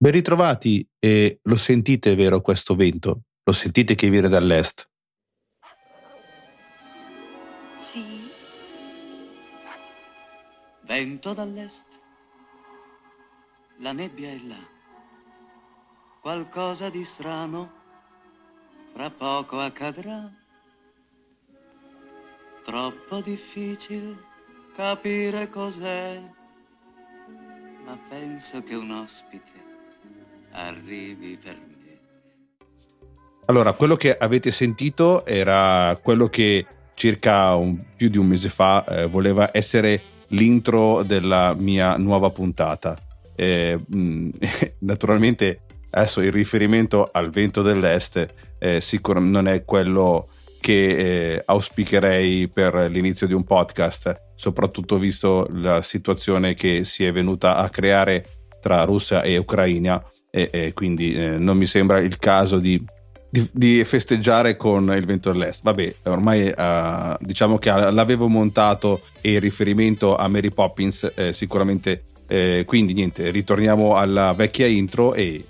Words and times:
Ben 0.00 0.12
ritrovati 0.12 0.88
e 0.96 1.40
lo 1.42 1.56
sentite 1.56 2.14
vero 2.14 2.40
questo 2.40 2.76
vento? 2.76 3.22
Lo 3.42 3.52
sentite 3.52 3.96
che 3.96 4.08
viene 4.08 4.28
dall'est? 4.28 4.88
Sì. 7.90 8.30
Vento 10.82 11.34
dall'est. 11.34 11.82
La 13.78 13.90
nebbia 13.90 14.30
è 14.30 14.38
là. 14.46 14.64
Qualcosa 16.20 16.90
di 16.90 17.04
strano 17.04 17.72
fra 18.94 19.10
poco 19.10 19.58
accadrà. 19.58 20.32
Troppo 22.64 23.20
difficile 23.20 24.16
capire 24.76 25.48
cos'è, 25.48 26.22
ma 27.84 27.98
penso 28.08 28.62
che 28.62 28.76
un 28.76 28.92
ospite 28.92 29.57
arrivi 30.52 31.38
per 31.42 31.54
me. 31.54 31.68
Allora, 33.46 33.72
quello 33.72 33.96
che 33.96 34.14
avete 34.14 34.50
sentito 34.50 35.24
era 35.24 35.98
quello 36.02 36.28
che 36.28 36.66
circa 36.94 37.54
un, 37.54 37.78
più 37.96 38.08
di 38.08 38.18
un 38.18 38.26
mese 38.26 38.50
fa 38.50 38.84
eh, 38.84 39.06
voleva 39.06 39.50
essere 39.52 40.02
l'intro 40.28 41.02
della 41.02 41.54
mia 41.56 41.96
nuova 41.96 42.28
puntata. 42.28 42.98
Eh, 43.34 43.78
mh, 43.88 44.28
naturalmente 44.80 45.60
adesso 45.90 46.20
il 46.20 46.32
riferimento 46.32 47.08
al 47.10 47.30
vento 47.30 47.62
dell'est 47.62 48.34
eh, 48.58 48.80
sicuramente 48.80 49.32
non 49.32 49.48
è 49.48 49.64
quello 49.64 50.28
che 50.60 51.34
eh, 51.36 51.42
auspicherei 51.42 52.48
per 52.48 52.90
l'inizio 52.90 53.26
di 53.26 53.32
un 53.32 53.44
podcast, 53.44 54.32
soprattutto 54.34 54.98
visto 54.98 55.46
la 55.52 55.80
situazione 55.80 56.52
che 56.52 56.84
si 56.84 57.04
è 57.04 57.12
venuta 57.12 57.56
a 57.56 57.70
creare 57.70 58.24
tra 58.60 58.84
Russia 58.84 59.22
e 59.22 59.38
Ucraina 59.38 60.04
e, 60.30 60.48
e 60.52 60.72
quindi 60.74 61.14
eh, 61.14 61.38
non 61.38 61.56
mi 61.56 61.66
sembra 61.66 61.98
il 61.98 62.18
caso 62.18 62.58
di, 62.58 62.82
di, 63.30 63.48
di, 63.52 63.84
festeggiare 63.84 64.56
con 64.56 64.92
il 64.94 65.04
vento 65.04 65.32
dell'est. 65.32 65.62
Vabbè, 65.62 65.94
ormai 66.04 66.52
uh, 66.54 67.16
diciamo 67.20 67.58
che 67.58 67.70
l'avevo 67.70 68.28
montato 68.28 69.02
e 69.20 69.32
il 69.32 69.40
riferimento 69.40 70.16
a 70.16 70.28
Mary 70.28 70.50
Poppins 70.50 71.12
eh, 71.14 71.32
sicuramente. 71.32 72.04
Eh, 72.30 72.64
quindi 72.66 72.92
niente, 72.92 73.30
ritorniamo 73.30 73.96
alla 73.96 74.32
vecchia 74.32 74.66
intro 74.66 75.14
e... 75.14 75.44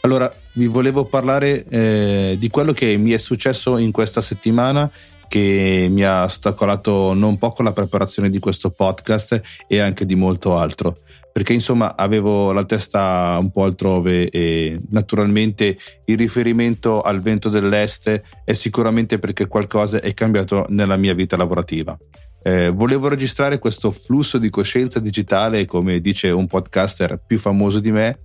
Allora, 0.00 0.34
vi 0.54 0.66
volevo 0.66 1.04
parlare 1.04 1.64
eh, 1.66 2.36
di 2.38 2.48
quello 2.48 2.72
che 2.72 2.96
mi 2.96 3.12
è 3.12 3.18
successo 3.18 3.78
in 3.78 3.92
questa 3.92 4.20
settimana 4.20 4.90
che 5.32 5.86
mi 5.90 6.04
ha 6.04 6.24
ostacolato 6.24 7.14
non 7.14 7.38
poco 7.38 7.62
la 7.62 7.72
preparazione 7.72 8.28
di 8.28 8.38
questo 8.38 8.68
podcast 8.68 9.40
e 9.66 9.78
anche 9.78 10.04
di 10.04 10.14
molto 10.14 10.58
altro 10.58 10.94
perché 11.32 11.54
insomma 11.54 11.96
avevo 11.96 12.52
la 12.52 12.64
testa 12.64 13.38
un 13.40 13.50
po' 13.50 13.64
altrove 13.64 14.28
e 14.28 14.78
naturalmente 14.90 15.78
il 16.04 16.18
riferimento 16.18 17.00
al 17.00 17.22
vento 17.22 17.48
dell'est 17.48 18.20
è 18.44 18.52
sicuramente 18.52 19.18
perché 19.18 19.46
qualcosa 19.46 20.02
è 20.02 20.12
cambiato 20.12 20.66
nella 20.68 20.98
mia 20.98 21.14
vita 21.14 21.38
lavorativa. 21.38 21.96
Eh, 22.42 22.68
volevo 22.68 23.08
registrare 23.08 23.58
questo 23.58 23.90
flusso 23.90 24.36
di 24.36 24.50
coscienza 24.50 25.00
digitale, 25.00 25.64
come 25.64 26.02
dice 26.02 26.28
un 26.28 26.46
podcaster 26.46 27.22
più 27.26 27.38
famoso 27.38 27.80
di 27.80 27.92
me, 27.92 28.18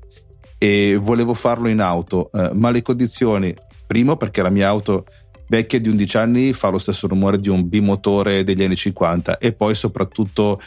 e 0.57 0.97
volevo 0.99 1.33
farlo 1.33 1.69
in 1.69 1.79
auto, 1.79 2.29
eh, 2.33 2.49
ma 2.53 2.71
le 2.71 2.81
condizioni, 2.81 3.55
primo 3.85 4.17
perché 4.17 4.41
la 4.41 4.49
mia 4.49 4.67
auto 4.67 5.05
vecchia 5.47 5.79
di 5.79 5.89
11 5.89 6.17
anni 6.17 6.53
fa 6.53 6.69
lo 6.69 6.77
stesso 6.77 7.07
rumore 7.07 7.39
di 7.39 7.49
un 7.49 7.67
bimotore 7.67 8.43
degli 8.43 8.63
anni 8.63 8.75
50 8.75 9.37
e 9.37 9.53
poi 9.53 9.75
soprattutto 9.75 10.59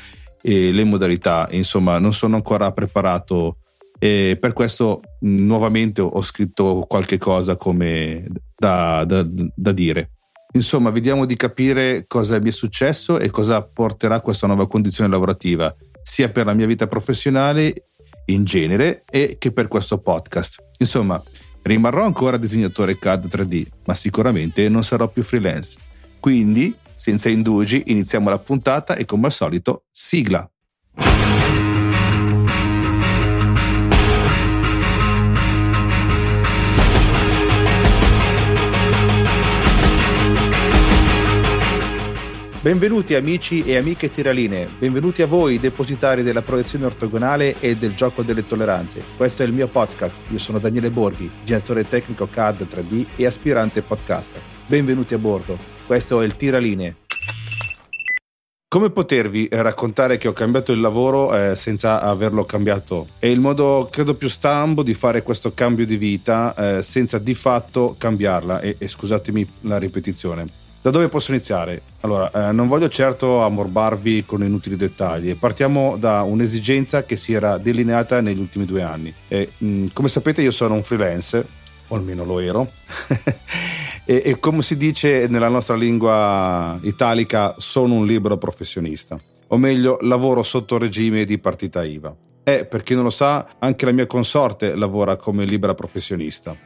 e 0.43 0.73
le 0.73 0.85
modalità, 0.85 1.49
insomma 1.51 1.99
non 1.99 2.13
sono 2.13 2.37
ancora 2.37 2.73
preparato 2.73 3.59
e 3.99 4.39
per 4.41 4.55
questo 4.55 5.03
nuovamente 5.21 6.01
ho 6.01 6.23
scritto 6.23 6.87
qualche 6.89 7.19
cosa 7.19 7.57
come 7.57 8.27
da, 8.57 9.05
da, 9.05 9.27
da 9.27 9.73
dire. 9.73 10.13
Insomma, 10.53 10.91
vediamo 10.91 11.27
di 11.27 11.37
capire 11.37 12.07
cosa 12.09 12.41
mi 12.41 12.49
è 12.49 12.53
successo 12.53 13.19
e 13.19 13.29
cosa 13.31 13.63
porterà 13.63 14.23
questa 14.23 14.47
nuova 14.47 14.67
condizione 14.67 15.11
lavorativa, 15.11 15.73
sia 16.03 16.31
per 16.31 16.47
la 16.47 16.55
mia 16.55 16.67
vita 16.67 16.87
professionale 16.87 17.91
in 18.27 18.45
genere 18.45 19.05
e 19.09 19.37
che 19.39 19.53
per 19.53 19.69
questo 19.69 19.99
podcast. 19.99 20.65
Insomma, 20.79 21.23
rimarrò 21.63 22.05
ancora 22.05 22.37
disegnatore 22.37 22.99
CAD 22.99 23.27
3D, 23.27 23.67
ma 23.87 23.95
sicuramente 23.95 24.69
non 24.69 24.85
sarò 24.85 25.09
più 25.09 25.23
freelance. 25.23 25.79
Quindi 26.19 26.75
senza 27.01 27.31
indugi, 27.31 27.85
iniziamo 27.87 28.29
la 28.29 28.39
puntata 28.39 28.95
e 28.95 29.07
come 29.07 29.27
al 29.27 29.33
solito, 29.33 29.85
sigla. 29.91 30.47
Benvenuti 42.63 43.15
amici 43.15 43.65
e 43.65 43.79
amiche 43.79 44.11
tiraline, 44.11 44.69
benvenuti 44.79 45.23
a 45.23 45.27
voi 45.27 45.59
depositari 45.59 46.23
della 46.23 46.43
proiezione 46.43 46.85
ortogonale 46.85 47.59
e 47.59 47.75
del 47.75 47.95
gioco 47.95 48.21
delle 48.21 48.47
tolleranze. 48.47 49.03
Questo 49.17 49.43
è 49.43 49.47
il 49.47 49.55
mio 49.55 49.67
podcast, 49.67 50.19
io 50.29 50.37
sono 50.37 50.59
Daniele 50.59 50.91
Borghi, 50.91 51.31
direttore 51.43 51.89
tecnico 51.89 52.29
CAD 52.29 52.67
3D 52.71 53.07
e 53.17 53.25
aspirante 53.25 53.81
podcaster. 53.81 54.43
Benvenuti 54.67 55.15
a 55.15 55.19
bordo, 55.19 55.57
questo 55.87 56.21
è 56.21 56.27
il 56.27 56.37
Tiraline. 56.37 56.97
Come 58.69 58.91
potervi 58.91 59.49
raccontare 59.51 60.19
che 60.19 60.29
ho 60.29 60.35
cambiato 60.35 60.73
il 60.73 60.81
lavoro 60.81 61.35
eh, 61.35 61.57
senza 61.57 62.03
averlo 62.03 62.45
cambiato? 62.45 63.09
È 63.19 63.27
il 63.27 63.41
modo, 63.41 63.89
credo, 63.91 64.15
più 64.17 64.29
stambo 64.29 64.83
di 64.83 64.93
fare 64.93 65.23
questo 65.23 65.55
cambio 65.55 65.87
di 65.87 65.97
vita 65.97 66.55
eh, 66.55 66.83
senza 66.83 67.19
di 67.19 67.35
fatto 67.35 67.95
cambiarla. 67.97 68.61
E, 68.61 68.77
e 68.79 68.87
scusatemi 68.87 69.49
la 69.63 69.79
ripetizione. 69.79 70.69
Da 70.83 70.89
dove 70.89 71.09
posso 71.09 71.33
iniziare? 71.33 71.83
Allora, 72.01 72.31
eh, 72.31 72.53
non 72.53 72.67
voglio 72.67 72.89
certo 72.89 73.43
ammorbarvi 73.43 74.25
con 74.25 74.43
inutili 74.43 74.77
dettagli. 74.77 75.37
Partiamo 75.37 75.99
da 75.99 76.23
un'esigenza 76.23 77.05
che 77.05 77.17
si 77.17 77.35
era 77.35 77.59
delineata 77.59 78.23
negli 78.23 78.41
ultimi 78.41 78.65
due 78.65 78.81
anni. 78.81 79.13
E, 79.29 79.53
mh, 79.59 79.67
mm, 79.67 79.87
come 79.93 80.09
sapete, 80.09 80.41
io 80.41 80.51
sono 80.51 80.73
un 80.73 80.83
freelance, 80.83 81.47
o 81.89 81.97
almeno 81.97 82.25
lo 82.25 82.41
ero. 82.41 82.71
e, 84.07 84.23
e 84.25 84.39
come 84.41 84.63
si 84.63 84.79
dice 84.79 85.27
nella 85.29 85.49
nostra 85.49 85.77
lingua 85.77 86.79
italica, 86.81 87.55
sono 87.59 87.93
un 87.93 88.07
libero 88.07 88.39
professionista. 88.39 89.21
O 89.49 89.59
meglio, 89.59 89.99
lavoro 90.01 90.43
sotto 90.43 90.79
regime 90.79 91.27
di 91.27 91.39
partita 91.39 91.85
IVA. 91.85 92.17
E 92.43 92.65
per 92.65 92.83
chi 92.83 92.95
non 92.95 93.05
lo 93.05 93.11
sa, 93.11 93.57
anche 93.59 93.85
la 93.85 93.93
mia 93.93 94.07
consorte 94.07 94.75
lavora 94.75 95.17
come 95.17 95.45
libera 95.45 95.75
professionista. 95.75 96.57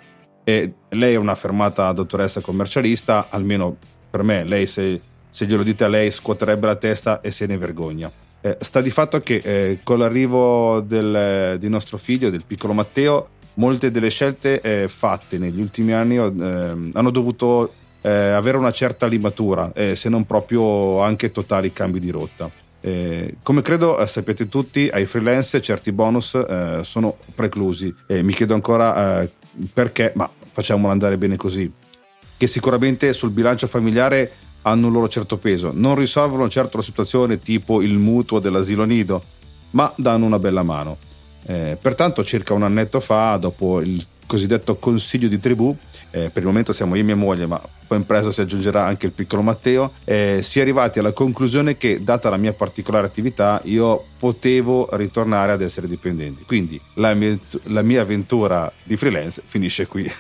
E 0.45 0.75
lei 0.91 1.15
è 1.15 1.17
una 1.17 1.35
fermata 1.35 1.91
dottoressa 1.93 2.41
commercialista, 2.41 3.27
almeno 3.31 3.79
per 4.15 4.23
me, 4.23 4.45
lei 4.45 4.69
se, 4.69 5.01
se 5.29 5.45
glielo 5.45 5.65
dite 5.65 5.83
a 5.83 5.89
lei 5.89 6.09
scuoterebbe 6.09 6.67
la 6.67 6.77
testa 6.77 7.21
e 7.21 7.33
se 7.33 7.47
ne 7.47 7.59
vergogna. 7.59 8.09
Eh, 8.41 8.57
sta 8.61 8.81
di 8.81 8.91
fatto 8.91 9.21
che 9.23 9.41
eh, 9.43 9.81
con 9.83 9.99
l'arrivo 9.99 10.79
del, 10.79 11.59
di 11.59 11.69
nostro 11.69 11.99
figlio, 11.99 12.31
del 12.31 12.45
piccolo 12.47 12.73
Matteo, 12.75 13.31
molte 13.55 13.91
delle 13.91 14.11
scelte 14.11 14.61
eh, 14.61 14.87
fatte 14.87 15.37
negli 15.37 15.61
ultimi 15.61 15.93
anni 15.93 16.15
ehm, 16.15 16.91
hanno 16.95 17.11
dovuto 17.11 17.73
eh, 18.03 18.09
avere 18.09 18.57
una 18.57 18.71
certa 18.71 19.09
limatura, 19.09 19.73
eh, 19.75 19.97
se 19.97 20.09
non 20.09 20.25
proprio 20.27 21.01
anche 21.01 21.33
totali 21.33 21.73
cambi 21.73 21.99
di 21.99 22.11
rotta. 22.11 22.49
Eh, 22.81 23.39
come 23.43 23.63
credo 23.63 23.99
eh, 23.99 24.07
sapete 24.07 24.49
tutti, 24.49 24.89
ai 24.93 25.07
freelance 25.07 25.61
certi 25.61 25.91
bonus 25.91 26.35
eh, 26.37 26.81
sono 26.85 27.17
preclusi 27.35 27.93
mi 28.07 28.33
chiedo 28.33 28.55
ancora 28.55 29.23
eh, 29.23 29.31
perché, 29.73 30.13
ma 30.15 30.31
facciamolo 30.53 30.93
andare 30.93 31.19
bene 31.19 31.35
così 31.37 31.83
che 32.45 32.47
sicuramente 32.47 33.15
sul 33.15 33.31
bilancio 33.31 33.67
familiare 33.67 34.31
hanno 34.63 34.89
un 34.89 34.93
loro 34.93 35.09
certo 35.09 35.39
peso. 35.39 35.71
Non 35.75 35.95
risolvono 35.95 36.49
certo 36.49 36.77
la 36.77 36.83
situazione 36.83 37.41
tipo 37.41 37.81
il 37.81 37.97
mutuo 37.97 38.39
dell'asilo 38.39 38.85
nido, 38.85 39.23
ma 39.71 39.91
danno 39.97 40.27
una 40.27 40.39
bella 40.39 40.63
mano. 40.63 40.99
Eh, 41.47 41.79
pertanto 41.81 42.23
circa 42.23 42.53
un 42.53 42.63
annetto 42.63 43.01
fa, 43.01 43.37
dopo 43.37 43.81
il 43.81 44.05
cosiddetto 44.27 44.77
consiglio 44.77 45.29
di 45.29 45.41
tribù, 45.41 45.75
eh, 46.11 46.29
per 46.31 46.43
il 46.43 46.47
momento 46.47 46.73
siamo 46.75 46.95
io 46.95 47.01
e 47.01 47.05
mia 47.05 47.17
moglie, 47.17 47.47
ma 47.47 47.61
poi 47.87 47.99
in 47.99 48.07
presto 48.07 48.31
si 48.31 48.41
aggiungerà 48.41 48.85
anche 48.85 49.07
il 49.07 49.13
piccolo 49.13 49.43
Matteo, 49.43 49.93
eh, 50.05 50.41
si 50.43 50.59
è 50.59 50.63
arrivati 50.63 50.99
alla 50.99 51.13
conclusione 51.13 51.77
che, 51.77 52.03
data 52.03 52.31
la 52.31 52.37
mia 52.37 52.53
particolare 52.53 53.07
attività, 53.07 53.61
io 53.65 54.05
potevo 54.19 54.89
ritornare 54.93 55.53
ad 55.53 55.61
essere 55.61 55.87
dipendente. 55.87 56.45
Quindi 56.47 56.81
la 56.95 57.15
mia, 57.15 57.39
la 57.65 57.83
mia 57.83 58.03
avventura 58.03 58.73
di 58.83 58.97
freelance 58.97 59.43
finisce 59.45 59.87
qui. 59.87 60.11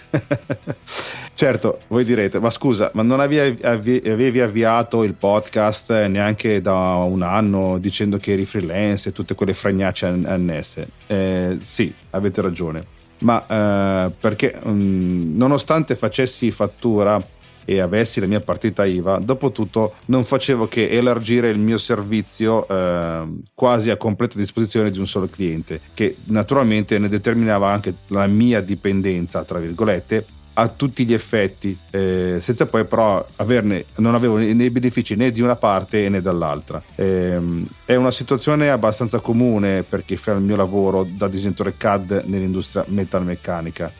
certo, 1.34 1.80
voi 1.88 2.04
direte, 2.04 2.38
ma 2.38 2.50
scusa, 2.50 2.90
ma 2.94 3.02
non 3.02 3.20
avevi, 3.20 3.62
avevi 3.62 4.40
avviato 4.40 5.04
il 5.04 5.14
podcast 5.14 6.04
neanche 6.06 6.60
da 6.60 6.74
un 6.74 7.22
anno 7.22 7.78
dicendo 7.78 8.18
che 8.18 8.32
eri 8.32 8.44
freelance 8.44 9.08
e 9.08 9.12
tutte 9.12 9.34
quelle 9.34 9.54
fragnacce 9.54 10.06
annesse? 10.06 10.88
Eh, 11.06 11.58
sì, 11.60 11.92
avete 12.10 12.40
ragione 12.40 12.92
ma 13.24 13.44
eh, 13.46 14.10
perché 14.20 14.58
um, 14.62 15.32
nonostante 15.34 15.96
facessi 15.96 16.50
fattura 16.50 17.22
e 17.64 17.80
avessi 17.80 18.20
la 18.20 18.26
mia 18.26 18.40
partita 18.40 18.84
IVA, 18.84 19.18
dopo 19.18 19.52
tutto 19.52 19.94
non 20.06 20.24
facevo 20.24 20.68
che 20.68 20.88
elargire 20.90 21.48
il 21.48 21.58
mio 21.58 21.78
servizio 21.78 22.66
eh, 22.68 23.26
quasi 23.54 23.90
a 23.90 23.96
completa 23.96 24.38
disposizione 24.38 24.90
di 24.90 24.98
un 24.98 25.06
solo 25.06 25.28
cliente, 25.28 25.80
che 25.94 26.16
naturalmente 26.24 26.98
ne 26.98 27.08
determinava 27.08 27.70
anche 27.70 27.94
la 28.08 28.26
mia 28.26 28.60
dipendenza, 28.60 29.44
tra 29.44 29.58
virgolette, 29.58 30.24
a 30.54 30.68
tutti 30.68 31.04
gli 31.04 31.12
effetti, 31.12 31.76
eh, 31.90 32.36
senza 32.38 32.66
poi 32.66 32.84
però 32.84 33.24
averne, 33.36 33.86
non 33.96 34.14
avevo 34.14 34.36
né 34.36 34.70
benefici 34.70 35.16
né 35.16 35.30
di 35.30 35.40
una 35.40 35.56
parte 35.56 36.08
né 36.08 36.20
dall'altra. 36.20 36.82
Eh, 36.94 37.40
è 37.84 37.94
una 37.94 38.10
situazione 38.10 38.70
abbastanza 38.70 39.18
comune 39.20 39.82
per 39.82 40.04
chi 40.04 40.16
fa 40.16 40.32
il 40.32 40.40
mio 40.40 40.56
lavoro 40.56 41.06
da 41.08 41.28
disegnatore 41.28 41.74
CAD 41.76 42.24
nell'industria 42.26 42.84
metalmeccanica, 42.88 43.90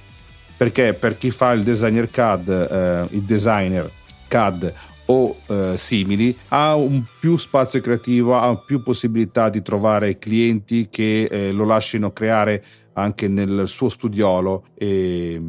perché 0.56 0.94
per 0.94 1.16
chi 1.16 1.30
fa 1.30 1.52
il 1.52 1.62
designer 1.62 2.10
CAD, 2.10 2.48
eh, 2.48 3.14
il 3.16 3.22
designer 3.22 3.90
CAD 4.28 4.72
o 5.06 5.36
eh, 5.46 5.74
simili 5.76 6.36
ha 6.48 6.74
un 6.74 7.02
più 7.20 7.36
spazio 7.36 7.80
creativo, 7.80 8.36
ha 8.36 8.56
più 8.56 8.82
possibilità 8.82 9.48
di 9.48 9.62
trovare 9.62 10.18
clienti 10.18 10.88
che 10.88 11.24
eh, 11.24 11.52
lo 11.52 11.64
lasciano 11.64 12.12
creare 12.12 12.64
anche 12.94 13.28
nel 13.28 13.64
suo 13.66 13.88
studiolo 13.88 14.66
e 14.74 15.40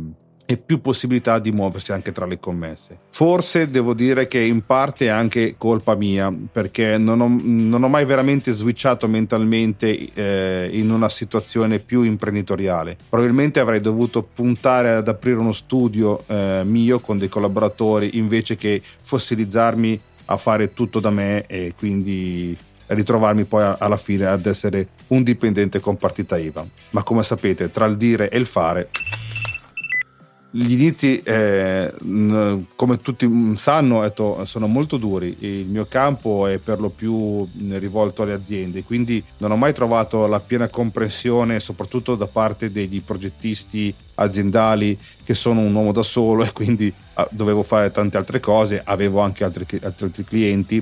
e 0.46 0.58
più 0.58 0.80
possibilità 0.80 1.40
di 1.40 1.52
muoversi 1.52 1.92
anche 1.92 2.12
tra 2.12 2.26
le 2.26 2.40
commesse. 2.40 3.00
Forse 3.10 3.70
devo 3.70 3.94
dire 3.94 4.28
che 4.28 4.40
in 4.40 4.64
parte 4.64 5.06
è 5.06 5.10
anche 5.10 5.56
colpa 5.58 5.96
mia 5.96 6.32
perché 6.52 6.98
non 6.98 7.22
ho, 7.22 7.40
non 7.42 7.84
ho 7.84 7.88
mai 7.88 8.06
veramente 8.06 8.52
switchato 8.52 9.08
mentalmente 9.08 10.14
eh, 10.14 10.70
in 10.72 10.92
una 10.92 11.10
situazione 11.10 11.80
più 11.80 12.04
imprenditoriale. 12.04 12.98
Probabilmente 13.10 13.60
avrei 13.60 13.82
dovuto 13.82 14.22
puntare 14.22 14.92
ad 14.92 15.08
aprire 15.08 15.38
uno 15.38 15.52
studio 15.52 16.24
eh, 16.28 16.62
mio 16.64 17.00
con 17.00 17.18
dei 17.18 17.30
collaboratori 17.30 18.18
invece 18.18 18.56
che 18.56 18.82
fossilizzarmi 18.84 20.00
a 20.26 20.38
fare 20.38 20.74
tutto 20.74 21.00
da 21.00 21.12
me 21.12 21.46
e 21.48 21.74
quindi 21.78 22.58
ritrovarmi 22.88 23.46
poi 23.46 23.76
alla 23.78 23.98
fine 23.98 24.26
ad 24.26 24.46
essere 24.46 24.90
un 25.08 25.24
dipendente 25.24 25.80
con 25.80 25.98
partita 25.98 26.38
IVA. 26.38 26.66
Ma 26.92 27.04
come 27.04 27.24
sapete, 27.24 27.72
tra 27.72 27.86
il 27.86 27.98
dire 27.98 28.30
e 28.30 28.38
il 28.38 28.46
fare 28.46 28.90
gli 30.58 30.72
inizi, 30.72 31.20
eh, 31.20 31.94
come 32.76 32.98
tutti 32.98 33.30
sanno, 33.58 34.10
sono 34.46 34.68
molto 34.68 34.96
duri. 34.96 35.36
Il 35.40 35.66
mio 35.66 35.86
campo 35.86 36.48
è 36.48 36.60
per 36.60 36.80
lo 36.80 36.88
più 36.88 37.46
rivolto 37.72 38.22
alle 38.22 38.32
aziende, 38.32 38.86
quindi 38.86 39.22
non 39.40 39.52
ho 39.52 39.58
mai 39.58 39.74
trovato 39.74 40.28
la 40.28 40.40
piena 40.40 40.70
comprensione, 40.70 41.60
soprattutto 41.60 42.16
da 42.16 42.28
parte 42.28 42.72
degli 42.72 43.02
progettisti 43.02 43.94
aziendali 44.16 44.98
che 45.26 45.34
sono 45.34 45.60
un 45.60 45.76
uomo 45.76 45.92
da 45.92 46.04
solo 46.04 46.46
e 46.46 46.54
quindi 46.54 46.92
ah, 47.16 47.28
dovevo 47.32 47.62
fare 47.62 47.92
tante 47.92 48.16
altre 48.16 48.40
cose, 48.40 48.82
avevo 48.82 49.20
anche 49.20 49.44
altri, 49.44 49.66
altri 49.84 50.24
clienti 50.24 50.82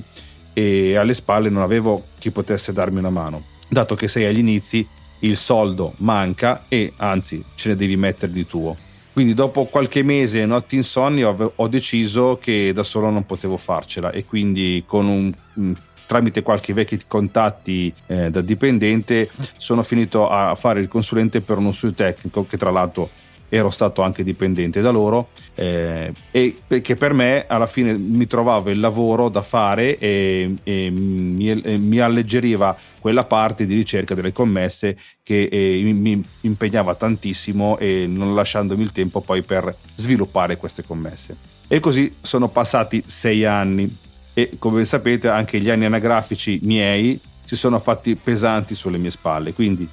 e 0.54 0.96
alle 0.96 1.16
spalle 1.16 1.50
non 1.50 1.64
avevo 1.64 2.10
chi 2.20 2.30
potesse 2.30 2.74
darmi 2.74 3.00
una 3.00 3.10
mano. 3.10 3.44
Dato 3.68 3.96
che 3.96 4.08
sei 4.08 4.26
agli 4.26 4.38
inizi, 4.38 4.88
il 5.20 5.36
soldo 5.36 5.94
manca 5.98 6.66
e 6.68 6.94
anzi 6.98 7.44
ce 7.56 7.70
ne 7.70 7.76
devi 7.76 7.96
mettere 7.98 8.32
di 8.32 8.46
tuo. 8.46 8.92
Quindi 9.14 9.36
dopo 9.36 9.66
qualche 9.66 10.02
mese 10.02 10.42
e 10.42 10.46
notti 10.48 10.76
insonni 10.76 11.24
ho, 11.24 11.54
ho, 11.56 11.68
deciso 11.68 12.40
che 12.42 12.74
da 12.74 12.82
solo 12.82 13.12
non 13.12 13.28
potevo 13.28 13.58
farcela 13.58 14.12
e 14.12 14.26
quindi 14.26 14.84
con 14.88 15.08
un, 15.08 15.74
tramite 16.08 16.42
qualche 16.42 16.74
vecchi 16.74 17.00
contatti 17.08 17.94
eh, 18.08 18.30
da 18.30 18.42
dipendente 18.42 19.30
sono 19.58 19.84
finito 19.84 20.28
a 20.28 20.56
fare 20.56 20.80
il 20.80 20.88
consulente 20.88 21.42
per 21.42 21.58
uno 21.58 21.72
studio 21.72 21.96
tecnico 21.96 22.46
che 22.46 22.58
tra 22.58 22.72
l'altro 22.72 23.10
ero 23.56 23.70
stato 23.70 24.02
anche 24.02 24.24
dipendente 24.24 24.82
da 24.82 24.90
loro 24.90 25.28
eh, 25.54 26.12
e 26.32 26.56
perché 26.66 26.96
per 26.96 27.14
me 27.14 27.46
alla 27.46 27.68
fine 27.68 27.96
mi 27.96 28.26
trovavo 28.26 28.72
il 28.72 28.80
lavoro 28.80 29.30
da 29.30 29.44
fare 29.44 30.00
e, 30.00 30.56
e 30.64 30.90
mi, 30.90 31.62
e 31.62 31.78
mi, 31.78 32.00
alleggeriva 32.00 32.76
quella 33.00 33.26
parte 33.26 33.68
di 33.68 33.76
ricerca 33.76 34.16
delle 34.16 34.32
commesse 34.32 34.98
che 35.22 35.44
eh, 35.52 35.84
mi 35.84 36.24
impegnava 36.42 36.96
tantissimo 36.96 37.78
e 37.78 38.08
non 38.08 38.34
lasciandomi 38.34 38.82
il 38.82 38.92
tempo 38.92 39.22
poi 39.22 39.44
per 39.44 39.76
sviluppare 39.94 40.58
queste 40.58 40.84
commesse. 40.84 41.36
E 41.68 41.80
così 41.80 42.12
sono 42.22 42.48
passati 42.48 43.04
sei 43.06 43.46
anni 43.46 43.96
e 44.34 44.54
come 44.58 44.84
sapete 44.84 45.30
anche 45.30 45.60
gli 45.60 45.70
anni 45.70 45.86
anagrafici 45.86 46.60
miei 46.64 47.20
si 47.46 47.56
sono 47.56 47.78
fatti 47.78 48.16
pesanti 48.16 48.74
sulle 48.74 48.98
mie 48.98 49.12
spalle, 49.12 49.54
quindi 49.54 49.88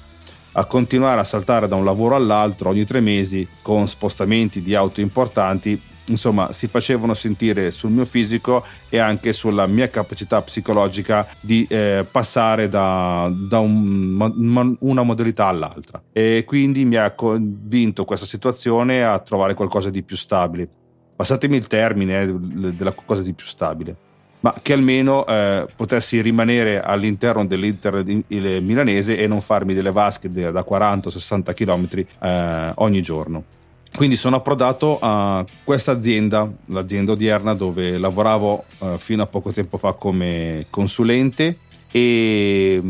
a 0.53 0.65
continuare 0.65 1.21
a 1.21 1.23
saltare 1.23 1.67
da 1.67 1.75
un 1.75 1.85
lavoro 1.85 2.15
all'altro 2.15 2.69
ogni 2.69 2.85
tre 2.85 2.99
mesi 2.99 3.47
con 3.61 3.87
spostamenti 3.87 4.61
di 4.61 4.75
auto 4.75 5.01
importanti. 5.01 5.79
Insomma 6.05 6.51
si 6.51 6.67
facevano 6.67 7.13
sentire 7.13 7.71
sul 7.71 7.91
mio 7.91 8.05
fisico 8.05 8.65
e 8.89 8.97
anche 8.97 9.31
sulla 9.31 9.65
mia 9.65 9.89
capacità 9.89 10.41
psicologica 10.41 11.25
di 11.39 11.65
eh, 11.69 12.05
passare 12.09 12.67
da, 12.67 13.31
da 13.33 13.59
un, 13.59 14.75
una 14.79 15.03
modalità 15.03 15.45
all'altra. 15.45 16.01
E 16.11 16.43
quindi 16.45 16.83
mi 16.83 16.95
ha 16.95 17.11
convinto 17.11 18.03
questa 18.03 18.25
situazione 18.25 19.05
a 19.05 19.19
trovare 19.19 19.53
qualcosa 19.53 19.89
di 19.89 20.03
più 20.03 20.17
stabile. 20.17 20.67
Passatemi 21.15 21.55
il 21.55 21.67
termine 21.67 22.23
eh, 22.23 22.73
della 22.73 22.93
cosa 22.93 23.21
di 23.21 23.33
più 23.33 23.45
stabile 23.45 24.09
ma 24.41 24.53
che 24.61 24.73
almeno 24.73 25.25
eh, 25.25 25.65
potessi 25.75 26.21
rimanere 26.21 26.81
all'interno 26.81 27.45
dell'Inter 27.45 28.03
milanese 28.03 29.17
e 29.17 29.27
non 29.27 29.41
farmi 29.41 29.73
delle 29.73 29.91
vasche 29.91 30.29
da 30.29 30.65
40-60 30.67 31.53
km 31.53 32.05
eh, 32.21 32.71
ogni 32.75 33.01
giorno. 33.01 33.43
Quindi 33.95 34.15
sono 34.15 34.37
approdato 34.37 34.99
a 35.01 35.45
questa 35.63 35.91
azienda, 35.91 36.49
l'azienda 36.67 37.11
odierna 37.11 37.53
dove 37.53 37.97
lavoravo 37.97 38.63
eh, 38.79 38.95
fino 38.97 39.23
a 39.23 39.27
poco 39.27 39.51
tempo 39.51 39.77
fa 39.77 39.93
come 39.93 40.65
consulente 40.69 41.57
e, 41.91 42.81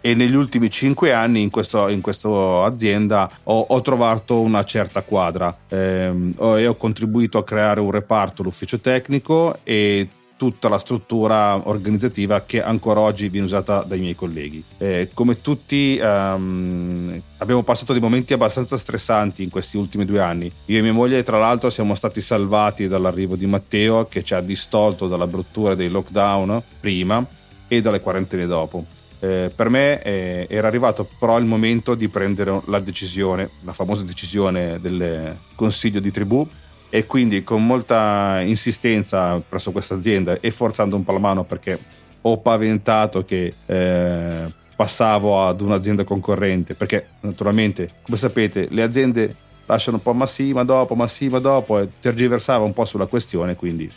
e 0.00 0.14
negli 0.14 0.34
ultimi 0.34 0.68
cinque 0.68 1.12
anni 1.12 1.40
in, 1.40 1.50
questo, 1.50 1.86
in 1.88 2.00
questa 2.00 2.28
azienda 2.64 3.30
ho, 3.44 3.60
ho, 3.60 3.80
trovato 3.80 4.40
una 4.40 4.64
certa 4.64 5.02
quadra 5.02 5.56
eh, 5.68 6.12
e 6.36 6.66
ho 6.66 6.74
contribuito 6.74 7.38
a 7.38 7.44
creare 7.44 7.78
un 7.78 7.92
reparto, 7.92 8.42
l'ufficio 8.42 8.80
tecnico 8.80 9.56
e 9.62 10.08
tutta 10.40 10.70
la 10.70 10.78
struttura 10.78 11.68
organizzativa 11.68 12.40
che 12.46 12.62
ancora 12.62 13.00
oggi 13.00 13.28
viene 13.28 13.44
usata 13.44 13.82
dai 13.82 14.00
miei 14.00 14.14
colleghi. 14.14 14.64
Eh, 14.78 15.10
come 15.12 15.42
tutti 15.42 16.00
um, 16.00 17.20
abbiamo 17.36 17.62
passato 17.62 17.92
dei 17.92 18.00
momenti 18.00 18.32
abbastanza 18.32 18.78
stressanti 18.78 19.42
in 19.42 19.50
questi 19.50 19.76
ultimi 19.76 20.06
due 20.06 20.22
anni. 20.22 20.50
Io 20.64 20.78
e 20.78 20.80
mia 20.80 20.94
moglie 20.94 21.22
tra 21.24 21.38
l'altro 21.38 21.68
siamo 21.68 21.94
stati 21.94 22.22
salvati 22.22 22.88
dall'arrivo 22.88 23.36
di 23.36 23.44
Matteo 23.44 24.06
che 24.06 24.22
ci 24.22 24.32
ha 24.32 24.40
distolto 24.40 25.08
dalla 25.08 25.26
bruttura 25.26 25.74
dei 25.74 25.90
lockdown 25.90 26.62
prima 26.80 27.22
e 27.68 27.82
dalle 27.82 28.00
quarantene 28.00 28.46
dopo. 28.46 28.86
Eh, 29.18 29.52
per 29.54 29.68
me 29.68 30.00
eh, 30.02 30.46
era 30.48 30.68
arrivato 30.68 31.06
però 31.18 31.38
il 31.38 31.44
momento 31.44 31.94
di 31.94 32.08
prendere 32.08 32.62
la 32.64 32.80
decisione, 32.80 33.50
la 33.64 33.74
famosa 33.74 34.04
decisione 34.04 34.80
del 34.80 35.36
consiglio 35.54 36.00
di 36.00 36.10
tribù 36.10 36.48
e 36.90 37.06
quindi 37.06 37.42
con 37.42 37.64
molta 37.64 38.40
insistenza 38.42 39.40
presso 39.40 39.70
questa 39.70 39.94
azienda 39.94 40.38
e 40.40 40.50
forzando 40.50 40.96
un 40.96 41.04
po' 41.04 41.12
la 41.12 41.18
mano 41.18 41.44
perché 41.44 41.78
ho 42.20 42.38
paventato 42.38 43.24
che 43.24 43.54
eh, 43.66 44.46
passavo 44.76 45.46
ad 45.46 45.60
un'azienda 45.60 46.04
concorrente 46.04 46.74
perché 46.74 47.06
naturalmente 47.20 47.92
come 48.02 48.16
sapete 48.16 48.66
le 48.70 48.82
aziende 48.82 49.34
lasciano 49.66 49.98
un 49.98 50.02
po' 50.02 50.12
ma 50.12 50.26
sì 50.26 50.52
ma 50.52 50.64
dopo 50.64 50.94
ma 50.94 51.06
sì 51.06 51.28
ma 51.28 51.38
dopo 51.38 51.78
e 51.78 51.88
tergiversava 52.00 52.64
un 52.64 52.72
po' 52.72 52.84
sulla 52.84 53.06
questione 53.06 53.54
quindi 53.54 53.90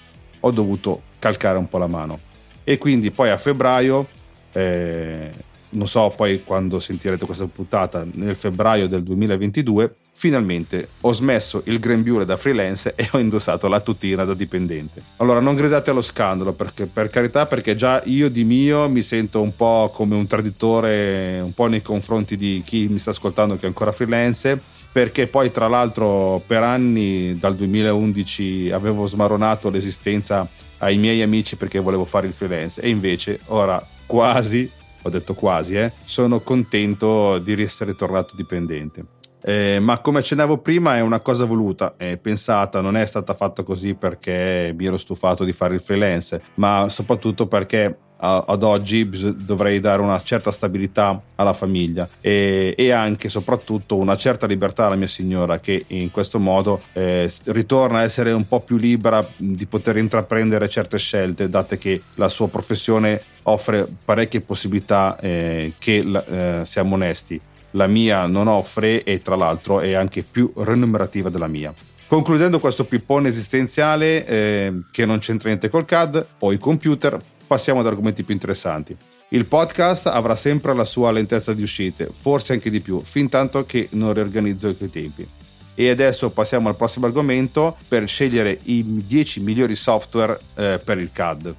ho 0.46 0.52
dovuto 0.52 1.04
calcare 1.20 1.58
un 1.58 1.68
po' 1.68 1.78
la 1.78 1.88
mano. 1.88 2.20
E 2.64 2.78
quindi 2.78 3.12
poi 3.12 3.30
a 3.30 3.38
febbraio 3.38 4.08
eh, 4.52 5.32
non 5.74 5.88
so 5.88 6.12
poi 6.16 6.44
quando 6.44 6.80
sentirete 6.80 7.26
questa 7.26 7.48
puntata 7.48 8.06
nel 8.14 8.36
febbraio 8.36 8.88
del 8.88 9.04
2022 9.04 9.96
finalmente 10.16 10.90
ho 11.02 11.12
smesso 11.12 11.64
il 11.66 11.80
grembiule 11.80 12.24
da 12.24 12.38
freelance 12.38 12.94
e 12.96 13.10
ho 13.12 13.20
indossato 13.20 13.68
la 13.68 13.80
tutina 13.80 14.24
da 14.24 14.34
dipendente. 14.34 15.02
Allora 15.18 15.40
non 15.40 15.56
gridate 15.56 15.90
allo 15.90 16.02
scandalo 16.02 16.54
perché, 16.54 16.86
per 16.86 17.10
carità 17.10 17.46
perché 17.46 17.76
già 17.76 18.02
io 18.06 18.30
di 18.30 18.44
mio 18.44 18.88
mi 18.88 19.02
sento 19.02 19.42
un 19.42 19.56
po' 19.56 19.92
come 19.94 20.16
un 20.16 20.28
traditore 20.28 21.40
un 21.42 21.54
po' 21.54 21.68
nei 21.68 21.82
confronti 21.82 22.38
di 22.38 22.62
chi 22.64 22.88
mi 22.88 23.00
sta 23.00 23.10
ascoltando 23.10 23.56
che 23.56 23.64
è 23.64 23.68
ancora 23.68 23.92
freelance 23.92 24.62
perché 24.92 25.26
poi 25.26 25.52
tra 25.52 25.68
l'altro 25.68 26.42
per 26.46 26.62
anni 26.62 27.38
dal 27.40 27.56
2011 27.56 28.72
avevo 28.72 29.08
smaronato 29.08 29.72
l'esistenza 29.72 30.48
ai 30.78 30.98
miei 30.98 31.24
amici 31.24 31.56
perché 31.56 31.80
volevo 31.80 32.06
fare 32.06 32.28
il 32.28 32.34
freelance 32.34 32.80
e 32.80 32.90
invece 32.90 33.40
ora 33.48 33.84
quasi 34.06 34.70
ho 35.04 35.10
detto 35.10 35.34
quasi, 35.34 35.76
eh, 35.76 35.92
sono 36.04 36.40
contento 36.42 37.38
di 37.40 37.62
essere 37.62 37.96
tornato 37.96 38.36
dipendente. 38.36 39.06
Eh, 39.46 39.80
ma 39.80 40.00
come 40.00 40.20
accennavo 40.20 40.60
prima 40.60 40.96
è 40.96 41.02
una 41.02 41.20
cosa 41.20 41.44
voluta, 41.44 41.96
è 41.98 42.18
pensata, 42.18 42.80
non 42.80 42.96
è 42.96 43.06
stata 43.06 43.34
fatta 43.34 43.64
così 43.64 43.94
perché 43.94 44.74
mi 44.76 44.86
ero 44.86 44.98
stufato 44.98 45.44
di 45.44 45.52
fare 45.52 45.74
il 45.74 45.82
freelance, 45.82 46.42
ma 46.56 46.88
soprattutto 46.88 47.46
perché 47.48 47.98
ad 48.26 48.64
oggi 48.64 49.10
dovrei 49.36 49.82
dare 49.82 50.02
una 50.02 50.22
certa 50.22 50.50
stabilità 50.50 51.22
alla 51.36 51.52
famiglia 51.52 52.08
e, 52.22 52.74
e, 52.78 52.92
anche 52.92 53.28
soprattutto 53.28 53.98
una 53.98 54.16
certa 54.16 54.48
libertà 54.48 54.86
alla 54.86 54.96
mia 54.96 55.08
signora 55.08 55.60
che 55.60 55.84
in 55.88 56.10
questo 56.10 56.40
modo 56.40 56.82
eh, 56.94 57.30
ritorna 57.48 58.00
a 58.00 58.04
essere 58.04 58.32
un 58.32 58.48
po' 58.48 58.62
più 58.62 58.78
libera 58.78 59.28
di 59.36 59.66
poter 59.66 59.98
intraprendere 59.98 60.70
certe 60.70 60.98
scelte 60.98 61.50
date 61.50 61.78
che 61.78 62.02
la 62.16 62.30
sua 62.30 62.48
professione 62.48 63.22
offre 63.44 63.88
parecchie 64.06 64.42
possibilità 64.42 65.18
eh, 65.20 65.74
che 65.78 65.98
eh, 65.98 66.66
siamo 66.66 66.96
onesti 66.96 67.40
la 67.74 67.88
mia 67.88 68.26
non 68.26 68.48
offre 68.48 69.04
e 69.04 69.22
tra 69.22 69.36
l'altro 69.36 69.80
è 69.80 69.94
anche 69.94 70.24
più 70.24 70.52
remunerativa 70.58 71.30
della 71.30 71.48
mia. 71.48 71.74
Concludendo 72.08 72.60
questo 72.60 72.86
pippone 72.86 73.30
esistenziale 73.30 74.26
eh, 74.26 74.82
che 74.92 75.06
non 75.06 75.20
c'entra 75.20 75.50
niente 75.50 75.70
col 75.70 75.86
CAD 75.86 76.26
o 76.40 76.52
i 76.52 76.58
computer, 76.58 77.20
passiamo 77.48 77.80
ad 77.80 77.88
argomenti 77.88 78.24
più 78.24 78.34
interessanti. 78.34 78.96
Il 79.30 79.46
podcast 79.46 80.08
avrà 80.08 80.36
sempre 80.36 80.76
la 80.76 80.86
sua 80.86 81.12
lentezza 81.12 81.54
di 81.54 81.64
uscite, 81.64 82.10
forse 82.12 82.54
anche 82.54 82.70
di 82.70 82.82
più, 82.82 83.02
fin 83.04 83.30
tanto 83.30 83.66
che 83.66 83.88
non 83.92 84.14
riorganizzo 84.14 84.68
i 84.68 84.90
tempi. 84.90 85.28
E 85.76 85.90
adesso 85.90 86.30
passiamo 86.30 86.70
al 86.70 86.76
prossimo 86.76 87.08
argomento 87.08 87.78
per 87.88 88.08
scegliere 88.08 88.60
i 88.66 89.04
10 89.08 89.40
migliori 89.40 89.74
software 89.74 90.40
eh, 90.56 90.80
per 90.84 91.00
il 91.00 91.12
CAD. 91.12 91.56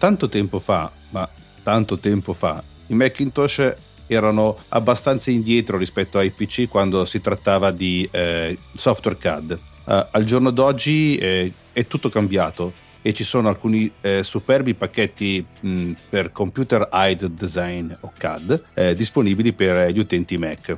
Tanto 0.00 0.30
tempo 0.30 0.60
fa, 0.60 0.90
ma 1.10 1.28
tanto 1.62 1.98
tempo 1.98 2.32
fa, 2.32 2.64
i 2.86 2.94
Macintosh 2.94 3.76
erano 4.06 4.56
abbastanza 4.68 5.30
indietro 5.30 5.76
rispetto 5.76 6.16
ai 6.16 6.30
PC 6.30 6.68
quando 6.70 7.04
si 7.04 7.20
trattava 7.20 7.70
di 7.70 8.08
eh, 8.10 8.56
software 8.72 9.18
CAD. 9.18 9.58
Uh, 9.84 10.06
al 10.12 10.24
giorno 10.24 10.50
d'oggi 10.52 11.18
eh, 11.18 11.52
è 11.74 11.86
tutto 11.86 12.08
cambiato 12.08 12.72
e 13.02 13.12
ci 13.12 13.24
sono 13.24 13.48
alcuni 13.48 13.92
eh, 14.00 14.22
superbi 14.22 14.72
pacchetti 14.72 15.44
mh, 15.60 15.92
per 16.08 16.32
computer 16.32 16.88
aid 16.90 17.26
design 17.26 17.92
o 18.00 18.10
CAD 18.16 18.64
eh, 18.72 18.94
disponibili 18.94 19.52
per 19.52 19.90
gli 19.92 19.98
utenti 19.98 20.38
Mac. 20.38 20.76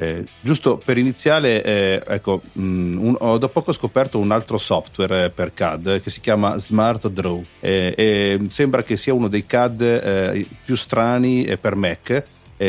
Eh, 0.00 0.24
giusto 0.40 0.76
per 0.76 0.96
iniziare, 0.96 1.64
eh, 1.64 2.00
ecco, 2.06 2.40
mh, 2.52 2.62
un, 2.62 3.16
ho 3.18 3.36
da 3.36 3.48
poco 3.48 3.72
scoperto 3.72 4.20
un 4.20 4.30
altro 4.30 4.56
software 4.56 5.24
eh, 5.24 5.30
per 5.30 5.52
CAD 5.52 6.00
che 6.00 6.10
si 6.10 6.20
chiama 6.20 6.56
Smart 6.56 7.08
Draw 7.08 7.42
eh, 7.58 7.94
e 7.96 8.40
sembra 8.48 8.84
che 8.84 8.96
sia 8.96 9.12
uno 9.12 9.26
dei 9.26 9.44
CAD 9.44 9.80
eh, 9.82 10.46
più 10.64 10.76
strani 10.76 11.44
per 11.60 11.74
Mac 11.74 12.22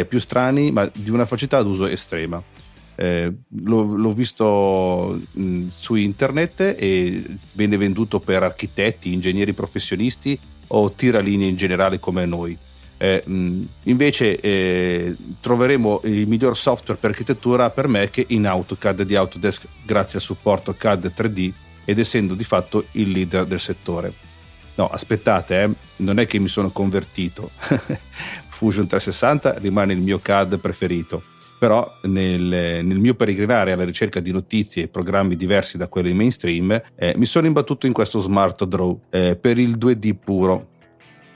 più 0.07 0.19
strani, 0.19 0.71
ma 0.71 0.87
di 0.93 1.09
una 1.09 1.25
facilità 1.25 1.63
d'uso 1.63 1.87
estrema. 1.87 2.41
Eh, 2.95 3.33
l'ho, 3.63 3.95
l'ho, 3.95 4.13
visto 4.13 5.19
mh, 5.31 5.67
su 5.69 5.95
internet 5.95 6.75
e 6.77 7.23
viene 7.53 7.75
venduto 7.75 8.19
per 8.19 8.43
architetti, 8.43 9.13
ingegneri 9.13 9.53
professionisti 9.53 10.37
o 10.67 10.91
tiralinee 10.91 11.47
in 11.47 11.55
generale 11.55 11.97
come 11.97 12.25
noi. 12.27 12.55
Eh, 13.01 13.23
invece 13.83 14.37
eh, 14.41 15.15
troveremo 15.39 16.01
il 16.03 16.27
miglior 16.27 16.57
software 16.57 16.99
per 16.99 17.11
architettura 17.11 17.69
per 17.69 17.87
Mac 17.87 18.25
in 18.27 18.45
AutoCAD 18.45 19.03
di 19.03 19.15
Autodesk 19.15 19.63
grazie 19.85 20.17
al 20.17 20.23
supporto 20.23 20.73
CAD 20.73 21.13
3D 21.15 21.51
ed 21.85 21.97
essendo 21.97 22.33
di 22.33 22.43
fatto 22.43 22.85
il 22.91 23.09
leader 23.09 23.45
del 23.45 23.59
settore. 23.59 24.13
No, 24.75 24.87
aspettate, 24.87 25.63
eh, 25.63 25.69
non 25.97 26.19
è 26.19 26.25
che 26.25 26.39
mi 26.39 26.49
sono 26.49 26.71
convertito. 26.71 27.51
Fusion 28.49 28.87
360 28.87 29.59
rimane 29.59 29.93
il 29.93 29.99
mio 29.99 30.19
CAD 30.19 30.59
preferito, 30.59 31.23
però 31.57 31.99
nel, 32.03 32.41
nel, 32.41 32.99
mio 32.99 33.15
peregrinare 33.15 33.71
alla 33.71 33.85
ricerca 33.85 34.19
di 34.19 34.31
notizie 34.31 34.83
e 34.83 34.87
programmi 34.89 35.37
diversi 35.37 35.77
da 35.77 35.87
quelli 35.87 36.13
mainstream 36.13 36.81
eh, 36.95 37.13
mi 37.15 37.25
sono 37.25 37.47
imbattuto 37.47 37.87
in 37.87 37.93
questo 37.93 38.19
Smart 38.19 38.65
Draw 38.65 38.99
eh, 39.09 39.35
per 39.35 39.57
il 39.57 39.77
2D 39.77 40.15
puro. 40.21 40.67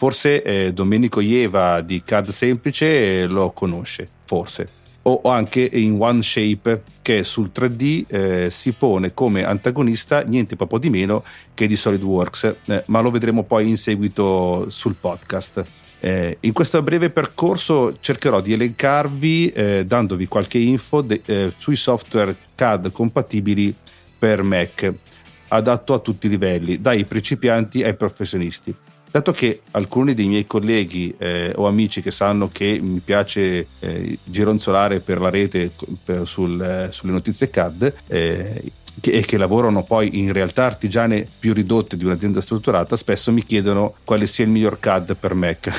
Forse 0.03 0.41
eh, 0.41 0.73
Domenico 0.73 1.21
Ieva 1.21 1.79
di 1.79 2.03
CAD 2.03 2.31
Semplice 2.31 3.21
eh, 3.21 3.25
lo 3.25 3.51
conosce, 3.51 4.05
forse. 4.25 4.67
O 5.03 5.21
anche 5.23 5.61
in 5.61 5.95
OneShape 5.97 6.83
che 7.01 7.23
sul 7.23 7.51
3D 7.55 8.03
eh, 8.09 8.49
si 8.49 8.73
pone 8.73 9.13
come 9.13 9.45
antagonista 9.45 10.19
niente 10.23 10.57
proprio 10.57 10.79
di 10.79 10.89
meno 10.89 11.23
che 11.53 11.67
di 11.67 11.77
SolidWorks, 11.77 12.55
eh, 12.65 12.83
ma 12.87 12.99
lo 12.99 13.11
vedremo 13.11 13.43
poi 13.43 13.69
in 13.69 13.77
seguito 13.77 14.69
sul 14.69 14.95
podcast. 14.99 15.63
Eh, 16.01 16.35
in 16.41 16.51
questo 16.51 16.81
breve 16.81 17.09
percorso 17.09 17.95
cercherò 17.97 18.41
di 18.41 18.51
elencarvi, 18.51 19.51
eh, 19.51 19.85
dandovi 19.85 20.27
qualche 20.27 20.57
info 20.57 20.99
de, 20.99 21.21
eh, 21.23 21.53
sui 21.55 21.77
software 21.77 22.35
CAD 22.55 22.91
compatibili 22.91 23.73
per 24.19 24.43
Mac, 24.43 24.93
adatto 25.47 25.93
a 25.93 25.99
tutti 25.99 26.27
i 26.27 26.29
livelli, 26.29 26.81
dai 26.81 27.05
principianti 27.05 27.83
ai 27.83 27.95
professionisti. 27.95 28.75
Dato 29.13 29.31
che 29.31 29.61
alcuni 29.69 30.15
dei 30.15 30.25
miei 30.25 30.47
colleghi 30.47 31.13
eh, 31.19 31.53
o 31.57 31.67
amici 31.67 32.01
che 32.01 32.09
sanno 32.09 32.49
che 32.51 32.79
mi 32.81 32.97
piace 32.97 33.67
eh, 33.77 34.17
gironzolare 34.23 35.01
per 35.01 35.21
la 35.21 35.29
rete 35.29 35.71
per, 36.03 36.25
sul, 36.25 36.59
eh, 36.59 36.87
sulle 36.91 37.11
notizie 37.11 37.51
CAD, 37.51 37.93
che, 38.07 39.11
e 39.11 39.21
che 39.21 39.37
lavorano 39.37 39.83
poi 39.83 40.17
in 40.17 40.33
realtà 40.33 40.65
artigiane 40.65 41.27
più 41.37 41.53
ridotte 41.53 41.95
di 41.95 42.05
un'azienda 42.05 42.41
strutturata, 42.41 42.95
spesso 42.95 43.31
mi 43.31 43.43
chiedono 43.45 43.93
quale 44.03 44.25
sia 44.25 44.45
il 44.45 44.49
miglior 44.49 44.79
CAD 44.79 45.15
per 45.15 45.35
Mac, 45.35 45.71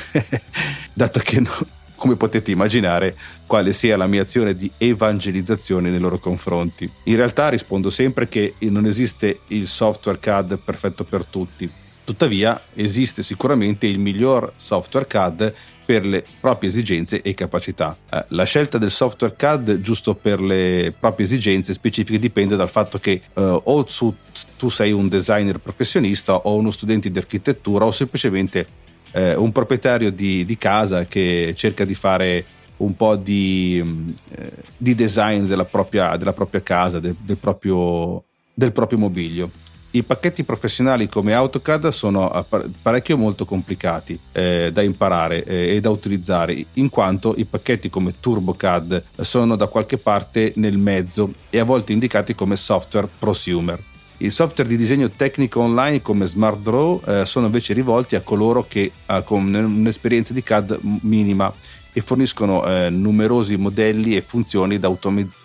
dato 0.95 1.19
che 1.19 1.41
no, 1.41 1.51
come 1.97 2.15
potete 2.15 2.53
immaginare 2.53 3.17
quale 3.49 3.73
sia 3.73 3.97
la 3.97 4.07
mia 4.07 4.23
azione 4.23 4.55
di 4.55 4.71
evangelizzazione 4.79 5.91
nei 5.91 5.99
loro 5.99 6.21
confronti. 6.21 6.89
In 7.07 7.17
realtà 7.17 7.49
rispondo 7.49 7.91
sempre 7.91 8.29
che 8.29 8.55
non 8.61 8.87
esiste 8.87 9.41
il 9.49 9.67
software 9.67 10.21
CAD 10.21 10.57
perfetto 10.59 11.03
per 11.03 11.25
tutti. 11.25 11.83
Tuttavia 12.05 12.61
esiste 12.75 13.23
sicuramente 13.23 13.87
il 13.87 13.99
miglior 13.99 14.53
software 14.57 15.07
CAD 15.07 15.55
per 15.85 16.05
le 16.05 16.25
proprie 16.41 16.71
esigenze 16.71 17.23
e 17.23 17.35
capacità. 17.35 17.97
Eh, 18.11 18.25
la 18.29 18.45
scelta 18.45 18.79
del 18.79 18.91
software 18.91 19.35
CAD 19.37 19.81
giusto 19.81 20.15
per 20.15 20.41
le 20.41 20.95
proprie 20.99 21.27
esigenze 21.27 21.73
specifiche 21.73 22.19
dipende 22.19 22.57
dal 22.57 22.71
fatto 22.71 22.99
che 22.99 23.13
eh, 23.13 23.61
o 23.65 23.87
su, 23.87 24.15
tu 24.59 24.69
sei 24.69 24.93
un 24.93 25.09
designer 25.09 25.59
professionista 25.59 26.35
o 26.35 26.55
uno 26.57 26.71
studente 26.71 27.11
di 27.11 27.19
architettura 27.19 27.85
o 27.85 27.91
semplicemente 27.91 28.67
eh, 29.13 29.35
un 29.35 29.53
proprietario 29.53 30.11
di, 30.11 30.45
di, 30.45 30.57
casa 30.57 31.05
che 31.05 31.55
cerca 31.57 31.85
di 31.85 31.95
fare 31.95 32.45
un 32.79 32.97
po' 32.97 33.17
di, 33.17 33.81
mm, 33.83 34.09
eh, 34.37 34.53
di 34.77 34.95
design 34.95 35.45
della 35.45 35.65
propria, 35.65 36.17
della 36.17 36.33
propria 36.33 36.63
casa, 36.63 36.99
de, 36.99 37.15
del, 37.19 37.37
proprio, 37.37 38.25
del 38.53 38.73
proprio 38.73 38.99
mobilio. 38.99 39.51
I 39.95 40.03
pacchetti 40.03 40.43
professionali 40.43 41.09
come 41.09 41.35
AutoCAD 41.35 41.87
sono 41.91 42.45
parecchio 42.83 43.17
molto 43.17 43.45
complicati 43.45 44.19
eh, 44.33 44.71
da 44.73 44.83
imparare 44.83 45.45
eh, 45.45 45.77
e 45.77 45.81
da 45.81 45.91
utilizzare, 45.91 46.67
in 46.73 46.89
quanto 46.89 47.33
i 47.37 47.45
pacchetti 47.45 47.89
come 47.89 48.15
TurboCAD 48.19 49.05
sono 49.21 49.55
da 49.55 49.69
qualche 49.69 49.97
parte 49.97 50.53
nel 50.57 50.79
mezzo 50.79 51.33
e 51.49 51.61
a 51.61 51.65
volte 51.65 51.93
indicati 51.93 52.35
come 52.35 52.57
software 52.57 53.09
prosumer. 53.17 53.81
I 54.17 54.31
software 54.31 54.69
di 54.69 54.77
disegno 54.77 55.11
tecnico 55.11 55.61
online 55.61 56.03
come 56.03 56.27
SmartDraw 56.27 57.03
eh, 57.07 57.25
sono 57.25 57.47
invece 57.47 57.73
rivolti 57.73 58.17
a 58.17 58.21
coloro 58.23 58.67
che 58.67 58.91
hanno 59.07 59.59
eh, 59.59 59.63
un'esperienza 59.63 60.33
di 60.33 60.43
CAD 60.43 60.77
minima 61.03 61.55
e 61.93 62.01
forniscono 62.01 62.67
eh, 62.67 62.91
numerosi 62.91 63.57
modelli 63.57 64.17
e 64.17 64.23
funzioni 64.23 64.81
da 64.81 64.93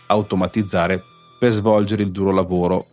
automatizzare 0.07 1.03
per 1.37 1.51
svolgere 1.51 2.01
il 2.01 2.09
duro 2.09 2.31
lavoro 2.31 2.87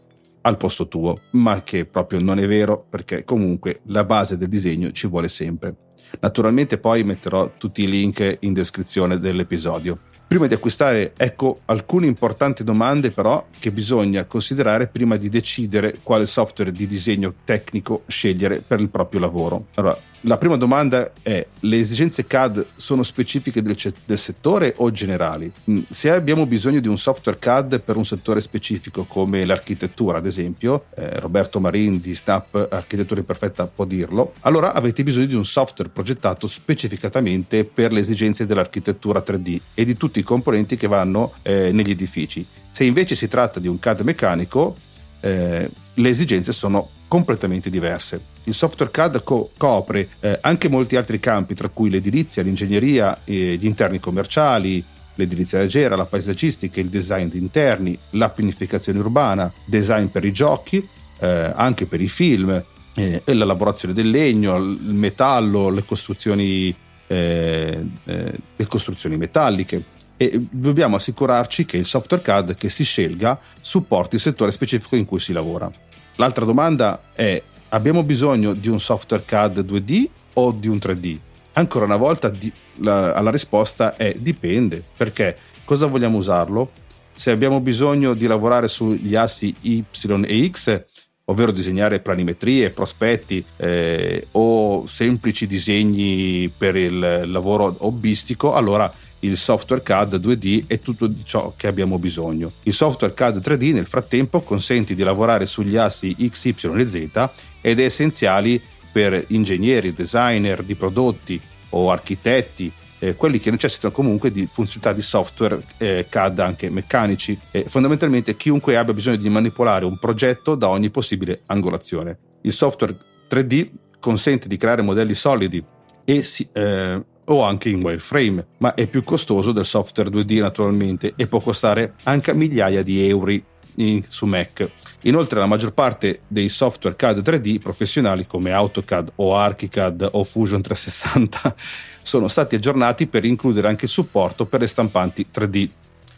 al 0.47 0.57
posto 0.57 0.87
tuo, 0.87 1.21
ma 1.33 1.63
che 1.63 1.85
proprio 1.85 2.21
non 2.21 2.39
è 2.39 2.47
vero 2.47 2.87
perché 2.89 3.25
comunque 3.25 3.81
la 3.87 4.05
base 4.05 4.39
del 4.39 4.49
disegno 4.49 4.93
ci 4.93 5.09
vuole 5.09 5.29
sempre. 5.29 5.75
Naturalmente 6.21 6.79
poi 6.79 7.03
metterò 7.03 7.53
tutti 7.59 7.83
i 7.83 7.89
link 7.89 8.39
in 8.41 8.53
descrizione 8.53 9.19
dell'episodio. 9.19 9.99
Prima 10.29 10.47
di 10.47 10.55
acquistare, 10.55 11.13
ecco 11.17 11.59
alcune 11.67 12.07
importanti 12.07 12.63
domande 12.65 13.11
però 13.11 13.47
che 13.59 13.73
bisogna 13.73 14.25
considerare 14.25 14.87
prima 14.89 15.17
di 15.17 15.29
decidere 15.29 15.99
quale 16.03 16.27
software 16.27 16.73
di 16.73 16.87
disegno 16.87 17.35
tecnico 17.45 18.05
scegliere 18.07 18.61
per 18.61 18.81
il 18.81 18.89
proprio 18.89 19.21
lavoro. 19.21 19.67
Allora, 19.75 19.99
la 20.27 20.39
prima 20.39 20.57
domanda 20.57 21.13
è: 21.23 21.47
le 21.61 21.79
esigenze 21.79 22.27
CAD 22.27 22.67
sono 22.77 23.03
specifiche 23.03 23.63
del, 23.63 23.77
del, 24.05 24.19
settore 24.19 24.75
o 24.79 24.91
generali? 24.91 25.51
Mm, 25.71 25.83
se 25.89 26.11
abbiamo 26.11 26.47
bisogno 26.47 26.81
di 26.81 26.89
un 26.89 26.99
software 26.99 27.39
CAD 27.39 27.81
per 27.81 27.97
un 27.97 28.05
settore 28.05 28.41
specifico 28.41 29.05
come 29.05 29.45
l'architettura, 29.45 30.19
ad 30.19 30.27
esempio, 30.27 30.87
eh, 30.97 31.21
Roberto 31.21 31.61
Marin 31.61 32.01
di 32.01 32.15
Snap 32.15 32.69
Architettura 32.71 33.21
Imperfetta 33.21 33.67
può 33.67 33.85
dirlo, 33.85 34.33
allora 34.41 34.73
avete 34.73 35.03
bisogno 35.03 35.27
di 35.27 35.35
un 35.35 35.45
software 35.45 35.91
progettato 35.91 36.47
specificatamente 36.47 37.65
per 37.65 37.93
le 37.93 38.01
esigenze 38.01 38.47
dell'architettura 38.47 39.23
3D 39.25 39.61
e 39.75 39.85
di 39.85 39.97
tutti 39.97 40.19
i 40.19 40.25
componenti 40.25 40.77
che 40.77 40.89
vanno 40.89 41.35
eh, 41.43 41.71
negli 41.73 41.91
edifici. 41.91 42.45
Se 42.71 42.85
invece 42.85 43.15
si 43.15 43.29
tratta 43.29 43.61
di 43.61 43.69
un 43.69 43.79
CAD 43.79 44.01
meccanico, 44.01 44.77
eh, 45.21 45.71
le 45.95 46.09
esigenze 46.09 46.53
sono 46.53 46.91
completamente 47.09 47.71
diverse. 47.71 48.21
Il 48.45 48.55
software 48.55 48.91
CAD 48.91 49.23
co- 49.23 49.51
copre 49.57 50.09
eh, 50.21 50.39
anche 50.43 50.69
molti 50.69 50.97
altri 50.97 51.21
campi, 51.21 51.55
tra 51.55 51.69
cui 51.69 51.91
l'edilizia, 51.91 52.43
l'ingegneria, 52.43 53.21
eh, 53.25 53.57
gli 53.57 53.67
interni 53.67 53.99
commerciali, 53.99 54.85
l'edilizia 55.15 55.59
leggera, 55.59 55.97
la 55.97 56.07
paesaggistica, 56.07 56.81
il 56.81 56.89
design 56.89 57.29
di 57.29 57.39
interni, 57.39 57.99
la 58.11 58.29
pianificazione 58.29 58.99
urbana, 58.99 59.53
design 59.65 60.07
per 60.07 60.25
i 60.25 60.33
giochi, 60.33 60.87
eh, 61.19 61.53
anche 61.55 61.87
per 61.87 62.01
i 62.01 62.09
film, 62.09 62.63
eh, 62.95 63.23
la 63.25 63.45
lavorazione 63.45 63.95
del 63.95 64.11
legno, 64.11 64.57
il 64.57 64.95
metallo, 64.95 65.71
le 65.71 65.85
costruzioni, 65.85 66.75
eh, 67.07 67.87
eh, 68.05 68.33
le 68.57 68.67
costruzioni 68.67 69.17
metalliche 69.17 69.95
e 70.17 70.47
dobbiamo 70.51 70.97
assicurarci 70.97 71.67
che 71.67 71.77
il 71.77 71.85
software 71.85 72.23
CAD 72.23 72.55
che 72.55 72.71
si 72.71 72.85
scelga 72.85 73.39
supporti 73.61 74.15
il 74.15 74.21
settore 74.23 74.51
specifico 74.51 74.97
in 74.97 75.05
cui 75.05 75.21
si 75.21 75.33
lavora. 75.33 75.71
L'altra 76.17 76.45
domanda 76.45 77.03
è 77.13 77.43
abbiamo 77.71 78.03
bisogno 78.03 78.55
di 78.55 78.69
un 78.69 78.81
software 78.81 79.25
CAD 79.25 79.65
2D 79.65 80.09
o 80.35 80.53
di 80.53 80.67
un 80.67 80.77
3D? 80.77 81.19
Ancora 81.53 81.85
una 81.85 81.97
volta 81.97 82.31
di, 82.31 82.51
la, 82.77 83.21
la 83.21 83.31
risposta 83.31 83.97
è 83.97 84.15
dipende, 84.17 84.83
perché 84.97 85.37
cosa 85.65 85.87
vogliamo 85.87 86.17
usarlo? 86.17 86.71
Se 87.13 87.31
abbiamo 87.31 87.61
bisogno 87.61 88.15
di 88.15 88.27
lavorare 88.27 88.69
sugli 88.69 89.15
assi 89.15 89.55
Y 89.61 89.85
e 90.25 90.51
X, 90.51 90.85
ovvero 91.25 91.51
disegnare 91.51 92.01
planimetrie, 92.01 92.71
prospetti 92.71 93.45
eh, 93.57 94.27
o 94.33 94.87
semplici 94.87 95.47
disegni 95.47 96.49
per 96.49 96.77
il 96.77 97.25
lavoro 97.27 97.75
hobbistico, 97.79 98.55
allora 98.55 98.91
il 99.27 99.37
software 99.37 99.83
CAD 99.83 100.17
2D 100.17 100.65
è 100.67 100.79
tutto 100.81 101.11
ciò 101.25 101.53
che 101.57 101.67
abbiamo 101.67 101.99
bisogno. 101.99 102.53
Il 102.63 102.73
software 102.73 103.15
CAD 103.15 103.39
3D 103.39 103.73
nel 103.73 103.87
frattempo 103.87 104.41
consente 104.41 104.95
di 104.95 105.03
lavorare 105.03 105.47
sugli 105.47 105.77
assi 105.77 106.15
X, 106.29 106.45
Y 106.45 106.55
e 106.75 106.87
Z 106.87 107.29
ed 107.61 107.81
è 107.81 107.85
essenziale 107.85 108.61
per 108.93 109.25
ingegneri, 109.29 109.93
designer 109.93 110.63
di 110.63 110.75
prodotti 110.75 111.41
o 111.71 111.91
architetti 111.91 112.73
eh, 112.99 113.15
quelli 113.15 113.39
che 113.39 113.51
necessitano 113.51 113.93
comunque 113.93 114.31
di 114.31 114.49
funzionalità 114.51 114.93
di 114.93 115.03
software 115.03 115.63
eh, 115.79 116.07
CAD 116.09 116.39
anche 116.39 116.71
meccanici 116.71 117.39
e 117.51 117.65
fondamentalmente 117.69 118.37
chiunque 118.37 118.77
abbia 118.77 118.95
bisogno 118.95 119.17
di 119.17 119.29
manipolare 119.29 119.85
un 119.85 119.99
progetto 119.99 120.55
da 120.55 120.69
ogni 120.69 120.91
possibile 120.91 121.43
angolazione. 121.47 122.19
Il 122.43 122.53
software 122.53 122.97
3D 123.29 123.71
consente 124.01 124.49
di 124.49 124.57
creare 124.57 124.83
modelli 124.83 125.15
solidi 125.15 125.63
e 126.05 126.23
si, 126.23 126.49
eh, 126.53 127.05
o 127.27 127.43
anche 127.43 127.69
in 127.69 127.83
wireframe, 127.83 128.47
ma 128.59 128.75
è 128.75 128.87
più 128.87 129.05
costoso 129.05 129.53
del 129.53 129.65
software 129.65 130.11
2D 130.11 130.41
naturalmente 130.41 131.15
e 131.17 131.27
può 131.27 131.41
costare 131.41 131.95
anche 132.05 132.35
migliaia 132.35 132.83
di 132.83 133.07
euro 133.09 133.33
in, 133.77 134.03
su 134.09 134.27
Mac. 134.27 134.69
Inoltre 135.03 135.39
la 135.39 135.47
maggior 135.47 135.73
parte 135.73 136.21
dei 136.27 136.49
software 136.49 136.97
CAD 136.97 137.19
3D 137.19 137.61
professionali 137.61 138.27
come 138.27 138.53
AutoCAD 138.53 139.13
o 139.17 139.37
ArchiCAD 139.37 140.09
o 140.13 140.25
Fusion 140.25 140.63
360 140.63 141.55
sono 142.03 142.29
stati 142.29 142.57
aggiornati 142.57 143.07
per 143.07 143.25
includere 143.25 143.69
anche 143.69 143.85
il 143.85 143.91
supporto 143.91 144.47
per 144.47 144.61
le 144.61 144.67
stampanti 144.67 145.27
3D. 145.33 145.69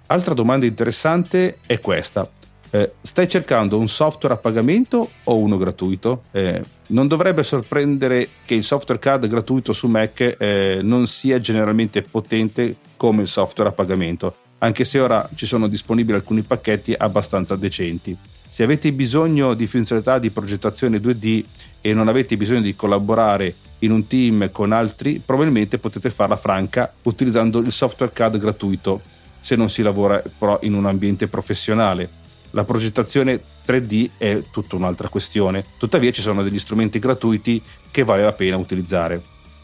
Altra 0.07 0.33
domanda 0.33 0.65
interessante 0.65 1.59
è 1.67 1.81
questa. 1.81 2.29
Eh, 2.71 2.93
stai 3.01 3.29
cercando 3.29 3.79
un 3.79 3.89
software 3.89 4.35
a 4.35 4.39
pagamento 4.39 5.09
o 5.25 5.37
uno 5.39 5.57
gratuito? 5.57 6.25
Eh, 6.33 6.63
non 6.89 7.09
dovrebbe 7.09 7.43
sorprendere 7.43 8.29
che 8.45 8.55
il 8.55 8.63
software 8.63 9.01
CAD 9.01 9.27
gratuito 9.27 9.73
su 9.73 9.89
Mac 9.89 10.37
eh, 10.39 10.81
non 10.83 11.07
sia 11.07 11.41
generalmente 11.41 12.03
potente 12.03 12.77
come 12.97 13.23
il 13.23 13.29
software 13.29 13.71
a 13.71 13.73
pagamento, 13.73 14.37
anche 14.59 14.85
se 14.85 14.99
ora 15.01 15.29
ci 15.35 15.47
sono 15.47 15.67
disponibili 15.67 16.17
alcuni 16.17 16.43
pacchetti 16.43 16.95
abbastanza 16.97 17.57
decenti. 17.57 18.17
Se 18.47 18.63
avete 18.63 18.93
bisogno 18.93 19.55
di 19.55 19.67
funzionalità 19.67 20.19
di 20.19 20.31
progettazione 20.31 20.99
2D 20.99 21.45
e 21.81 21.95
non 21.95 22.09
avete 22.09 22.37
bisogno 22.37 22.63
di 22.63 22.75
collaborare 22.75 23.55
in 23.81 23.93
un 23.93 24.07
team 24.07 24.51
con 24.51 24.73
altri, 24.73 25.23
probabilmente 25.25 25.79
potete 25.79 26.11
farla 26.11 26.37
franca 26.37 26.93
utilizzando 27.03 27.61
il 27.61 27.73
software 27.73 28.13
CAD 28.13 28.39
gratuito 28.39 29.01
se 29.41 29.57
non 29.57 29.71
si 29.71 29.83
lavora 29.83 30.23
però 30.37 30.59
in 30.63 30.75
un 30.75 30.87
ambiente 30.87 31.29
professionale. 31.29 32.27
La 32.53 32.65
progettazione 32.65 33.41
3D 33.67 34.11
è 34.17 34.43
tutta 34.51 34.77
un'altra 34.77 35.09
questione, 35.09 35.65
tuttavia 35.77 36.11
ci 36.11 36.23
sono 36.23 36.43
degli 36.43 36.59
strumenti 36.59 36.99
gratuiti 36.99 37.63
che 37.91 38.05
vale 38.05 38.23
la 38.23 38.33
pena 38.33 38.57
utilizzare. 38.57 39.21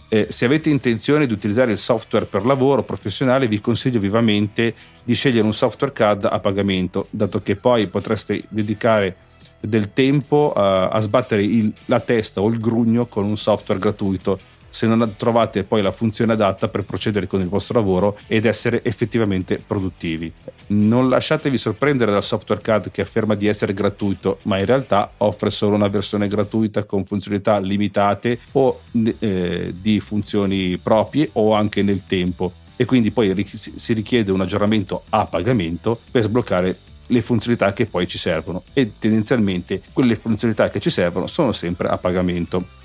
Eh, 0.09 0.26
se 0.31 0.45
avete 0.45 0.71
intenzione 0.71 1.26
di 1.26 1.33
utilizzare 1.33 1.73
il 1.73 1.79
software 1.79 2.26
per 2.26 2.45
lavoro 2.45 2.83
professionale, 2.83 3.49
vi 3.49 3.61
consiglio 3.61 3.99
vivamente 3.99 4.75
di 5.03 5.14
scegliere 5.14 5.47
un 5.47 5.55
software 5.55 5.93
CAD 5.93 6.29
a 6.31 6.38
pagamento, 6.41 7.09
dato 7.11 7.41
che 7.41 7.57
poi 7.57 7.87
potreste 7.87 8.45
dedicare 8.49 9.17
del 9.61 9.93
tempo 9.93 10.53
uh, 10.55 10.61
a 10.61 11.00
sbattere 11.00 11.43
il, 11.43 11.73
la 11.87 12.00
testa 12.00 12.43
o 12.43 12.49
il 12.49 12.59
grugno 12.59 13.07
con 13.07 13.25
un 13.25 13.37
software 13.37 13.81
gratuito 13.81 14.38
se 14.75 14.88
non 14.88 15.14
trovate 15.16 15.62
poi 15.62 15.83
la 15.83 15.93
funzione 15.93 16.33
adatta 16.33 16.66
per 16.66 16.85
procedere 16.85 17.28
con 17.28 17.40
il 17.40 17.49
vostro 17.49 17.78
lavoro 17.78 18.19
ed 18.26 18.45
essere 18.45 18.83
effettivamente 18.83 19.62
produttivi. 19.64 20.33
Non 20.66 21.09
lasciatevi 21.09 21.57
sorprendere 21.57 22.11
dal 22.11 22.25
software 22.25 22.61
CAD 22.61 22.90
che 22.90 23.02
afferma 23.02 23.37
di 23.37 23.47
essere 23.47 23.72
gratuito, 23.72 24.40
ma 24.42 24.59
in 24.59 24.64
realtà 24.64 25.12
offre 25.18 25.51
solo 25.51 25.77
una 25.77 25.87
versione 25.87 26.27
gratuita 26.27 26.83
con 26.83 27.05
funzionalità 27.05 27.61
limitate 27.61 28.40
o 28.53 28.81
eh, 29.20 29.72
di 29.81 30.01
funzioni 30.01 30.77
proprie 30.79 31.31
o 31.35 31.55
anche 31.55 31.83
nel 31.83 32.03
tempo 32.05 32.53
e 32.75 32.85
quindi 32.85 33.12
poi 33.12 33.46
si 33.46 33.92
richiede 33.92 34.33
un 34.33 34.40
aggiornamento 34.40 35.05
a 35.11 35.27
pagamento 35.27 36.01
per 36.11 36.25
sbloccare 36.25 36.79
le 37.07 37.22
funzionalità 37.22 37.72
che 37.72 37.87
poi 37.87 38.09
ci 38.09 38.18
servono 38.18 38.64
e 38.72 38.94
tendenzialmente 38.98 39.83
quelle 39.92 40.16
funzionalità 40.16 40.68
che 40.68 40.81
ci 40.81 40.90
servono 40.90 41.29
sono 41.29 41.53
sempre 41.53 41.87
a 41.87 41.96
pagamento. 41.96 42.83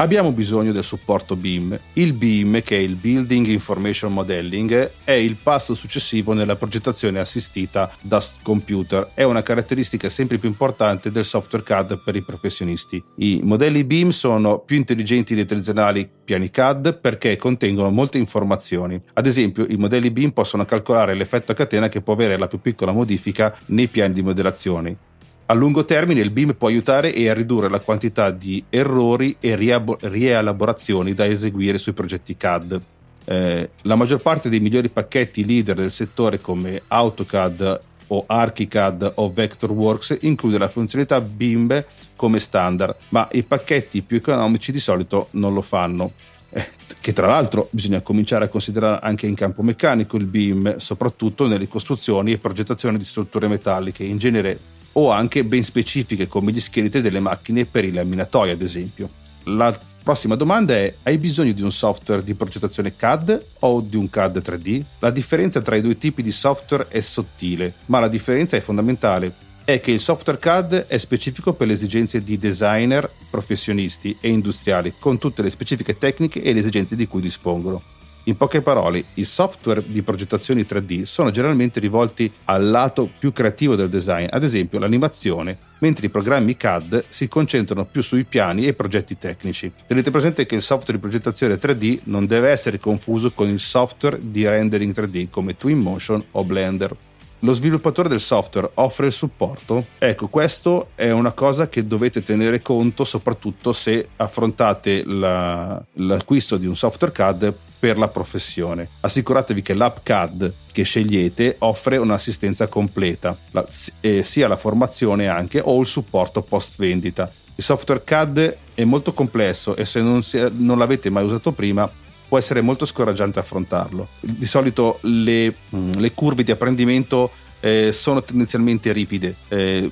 Abbiamo 0.00 0.30
bisogno 0.30 0.70
del 0.70 0.84
supporto 0.84 1.34
BIM. 1.34 1.76
Il 1.94 2.12
BIM, 2.12 2.62
che 2.62 2.76
è 2.76 2.80
il 2.80 2.94
Building 2.94 3.48
Information 3.48 4.12
Modeling, 4.12 4.92
è 5.02 5.10
il 5.10 5.34
passo 5.34 5.74
successivo 5.74 6.32
nella 6.34 6.54
progettazione 6.54 7.18
assistita 7.18 7.90
da 8.00 8.22
computer. 8.42 9.10
È 9.12 9.24
una 9.24 9.42
caratteristica 9.42 10.08
sempre 10.08 10.38
più 10.38 10.48
importante 10.48 11.10
del 11.10 11.24
software 11.24 11.64
CAD 11.64 12.00
per 12.04 12.14
i 12.14 12.22
professionisti. 12.22 13.02
I 13.16 13.40
modelli 13.42 13.82
BIM 13.82 14.10
sono 14.10 14.60
più 14.60 14.76
intelligenti 14.76 15.34
dei 15.34 15.46
tradizionali 15.46 16.08
piani 16.24 16.48
CAD 16.48 17.00
perché 17.00 17.36
contengono 17.36 17.90
molte 17.90 18.18
informazioni. 18.18 19.02
Ad 19.14 19.26
esempio, 19.26 19.66
i 19.68 19.76
modelli 19.76 20.12
BIM 20.12 20.30
possono 20.30 20.64
calcolare 20.64 21.14
l'effetto 21.14 21.50
a 21.50 21.56
catena 21.56 21.88
che 21.88 22.02
può 22.02 22.12
avere 22.12 22.38
la 22.38 22.46
più 22.46 22.60
piccola 22.60 22.92
modifica 22.92 23.52
nei 23.66 23.88
piani 23.88 24.14
di 24.14 24.22
modellazione. 24.22 25.07
A 25.50 25.54
lungo 25.54 25.86
termine 25.86 26.20
il 26.20 26.28
BIM 26.28 26.52
può 26.52 26.68
aiutare 26.68 27.14
e 27.14 27.26
a 27.30 27.32
ridurre 27.32 27.70
la 27.70 27.80
quantità 27.80 28.30
di 28.30 28.62
errori 28.68 29.34
e 29.40 29.56
rielaborazioni 29.56 31.14
da 31.14 31.24
eseguire 31.24 31.78
sui 31.78 31.94
progetti 31.94 32.36
CAD. 32.36 32.78
Eh, 33.24 33.70
la 33.80 33.94
maggior 33.94 34.20
parte 34.20 34.50
dei 34.50 34.60
migliori 34.60 34.90
pacchetti 34.90 35.46
leader 35.46 35.76
del 35.76 35.90
settore 35.90 36.42
come 36.42 36.82
AutoCAD 36.86 37.80
o 38.08 38.24
ArchiCAD 38.26 39.12
o 39.14 39.32
Vectorworks 39.32 40.18
include 40.20 40.58
la 40.58 40.68
funzionalità 40.68 41.18
BIM 41.22 41.82
come 42.14 42.40
standard, 42.40 42.94
ma 43.08 43.26
i 43.32 43.42
pacchetti 43.42 44.02
più 44.02 44.18
economici 44.18 44.70
di 44.70 44.80
solito 44.80 45.28
non 45.30 45.54
lo 45.54 45.62
fanno. 45.62 46.12
Eh, 46.50 46.66
che 47.00 47.14
tra 47.14 47.26
l'altro 47.26 47.68
bisogna 47.70 48.02
cominciare 48.02 48.44
a 48.44 48.48
considerare 48.48 48.98
anche 49.00 49.26
in 49.26 49.34
campo 49.34 49.62
meccanico 49.62 50.18
il 50.18 50.26
BIM, 50.26 50.76
soprattutto 50.76 51.46
nelle 51.46 51.68
costruzioni 51.68 52.32
e 52.32 52.38
progettazioni 52.38 52.98
di 52.98 53.06
strutture 53.06 53.48
metalliche. 53.48 54.04
In 54.04 54.18
genere 54.18 54.76
o 54.98 55.10
anche 55.12 55.44
ben 55.44 55.62
specifiche 55.62 56.26
come 56.26 56.50
gli 56.50 56.60
scheletri 56.60 57.00
delle 57.00 57.20
macchine 57.20 57.64
per 57.64 57.84
i 57.84 57.92
laminatori 57.92 58.50
ad 58.50 58.62
esempio. 58.62 59.08
La 59.44 59.78
prossima 60.02 60.34
domanda 60.34 60.74
è 60.74 60.92
hai 61.04 61.18
bisogno 61.18 61.52
di 61.52 61.62
un 61.62 61.70
software 61.70 62.24
di 62.24 62.34
progettazione 62.34 62.96
CAD 62.96 63.44
o 63.60 63.80
di 63.80 63.96
un 63.96 64.10
CAD 64.10 64.38
3D? 64.38 64.82
La 64.98 65.10
differenza 65.10 65.60
tra 65.60 65.76
i 65.76 65.80
due 65.80 65.96
tipi 65.96 66.22
di 66.22 66.32
software 66.32 66.88
è 66.88 67.00
sottile, 67.00 67.74
ma 67.86 68.00
la 68.00 68.08
differenza 68.08 68.56
è 68.56 68.60
fondamentale 68.60 69.46
è 69.68 69.82
che 69.82 69.90
il 69.90 70.00
software 70.00 70.38
CAD 70.38 70.86
è 70.86 70.96
specifico 70.96 71.52
per 71.52 71.66
le 71.66 71.74
esigenze 71.74 72.22
di 72.22 72.38
designer, 72.38 73.08
professionisti 73.28 74.16
e 74.18 74.30
industriali, 74.30 74.94
con 74.98 75.18
tutte 75.18 75.42
le 75.42 75.50
specifiche 75.50 75.98
tecniche 75.98 76.42
e 76.42 76.54
le 76.54 76.60
esigenze 76.60 76.96
di 76.96 77.06
cui 77.06 77.20
dispongono. 77.20 77.82
In 78.24 78.36
poche 78.36 78.60
parole, 78.60 79.04
i 79.14 79.24
software 79.24 79.82
di 79.86 80.02
progettazione 80.02 80.66
3D 80.66 81.04
sono 81.04 81.30
generalmente 81.30 81.80
rivolti 81.80 82.30
al 82.44 82.68
lato 82.68 83.10
più 83.18 83.32
creativo 83.32 83.74
del 83.74 83.88
design, 83.88 84.26
ad 84.28 84.44
esempio 84.44 84.78
l'animazione, 84.78 85.56
mentre 85.78 86.06
i 86.06 86.10
programmi 86.10 86.56
CAD 86.56 87.04
si 87.08 87.26
concentrano 87.26 87.86
più 87.86 88.02
sui 88.02 88.24
piani 88.24 88.66
e 88.66 88.74
progetti 88.74 89.16
tecnici. 89.16 89.72
Tenete 89.86 90.10
presente 90.10 90.44
che 90.44 90.56
il 90.56 90.62
software 90.62 90.98
di 90.98 91.06
progettazione 91.06 91.58
3D 91.58 92.00
non 92.04 92.26
deve 92.26 92.50
essere 92.50 92.78
confuso 92.78 93.32
con 93.32 93.48
il 93.48 93.60
software 93.60 94.18
di 94.20 94.46
rendering 94.46 94.94
3D 94.94 95.28
come 95.30 95.56
Twinmotion 95.56 96.22
o 96.32 96.44
Blender. 96.44 96.94
Lo 97.42 97.52
sviluppatore 97.52 98.08
del 98.08 98.18
software 98.18 98.70
offre 98.74 99.06
il 99.06 99.12
supporto? 99.12 99.86
Ecco, 99.98 100.26
questo 100.26 100.88
è 100.96 101.10
una 101.12 101.30
cosa 101.30 101.68
che 101.68 101.86
dovete 101.86 102.22
tenere 102.22 102.60
conto 102.60 103.04
soprattutto 103.04 103.72
se 103.72 104.08
affrontate 104.16 105.04
la, 105.04 105.80
l'acquisto 105.94 106.56
di 106.56 106.66
un 106.66 106.74
software 106.74 107.12
CAD 107.12 107.54
per 107.78 107.96
la 107.96 108.08
professione. 108.08 108.88
Assicuratevi 109.00 109.62
che 109.62 109.74
l'app 109.74 109.98
CAD 110.02 110.52
che 110.72 110.82
scegliete 110.82 111.56
offre 111.60 111.96
un'assistenza 111.96 112.66
completa, 112.66 113.38
la, 113.52 113.64
eh, 114.00 114.24
sia 114.24 114.48
la 114.48 114.56
formazione 114.56 115.28
anche 115.28 115.60
o 115.64 115.80
il 115.80 115.86
supporto 115.86 116.42
post 116.42 116.74
vendita. 116.78 117.30
Il 117.54 117.62
software 117.62 118.02
CAD 118.02 118.56
è 118.74 118.82
molto 118.82 119.12
complesso 119.12 119.76
e 119.76 119.84
se 119.84 120.00
non, 120.00 120.24
si, 120.24 120.44
non 120.56 120.76
l'avete 120.76 121.08
mai 121.08 121.24
usato 121.24 121.52
prima 121.52 121.88
può 122.28 122.38
essere 122.38 122.60
molto 122.60 122.84
scoraggiante 122.84 123.38
affrontarlo. 123.38 124.08
Di 124.20 124.46
solito 124.46 124.98
le, 125.02 125.54
mm, 125.74 125.92
le 125.92 126.12
curve 126.12 126.44
di 126.44 126.50
apprendimento 126.50 127.30
eh, 127.60 127.90
sono 127.92 128.22
tendenzialmente 128.22 128.92
ripide. 128.92 129.34
Eh, 129.48 129.90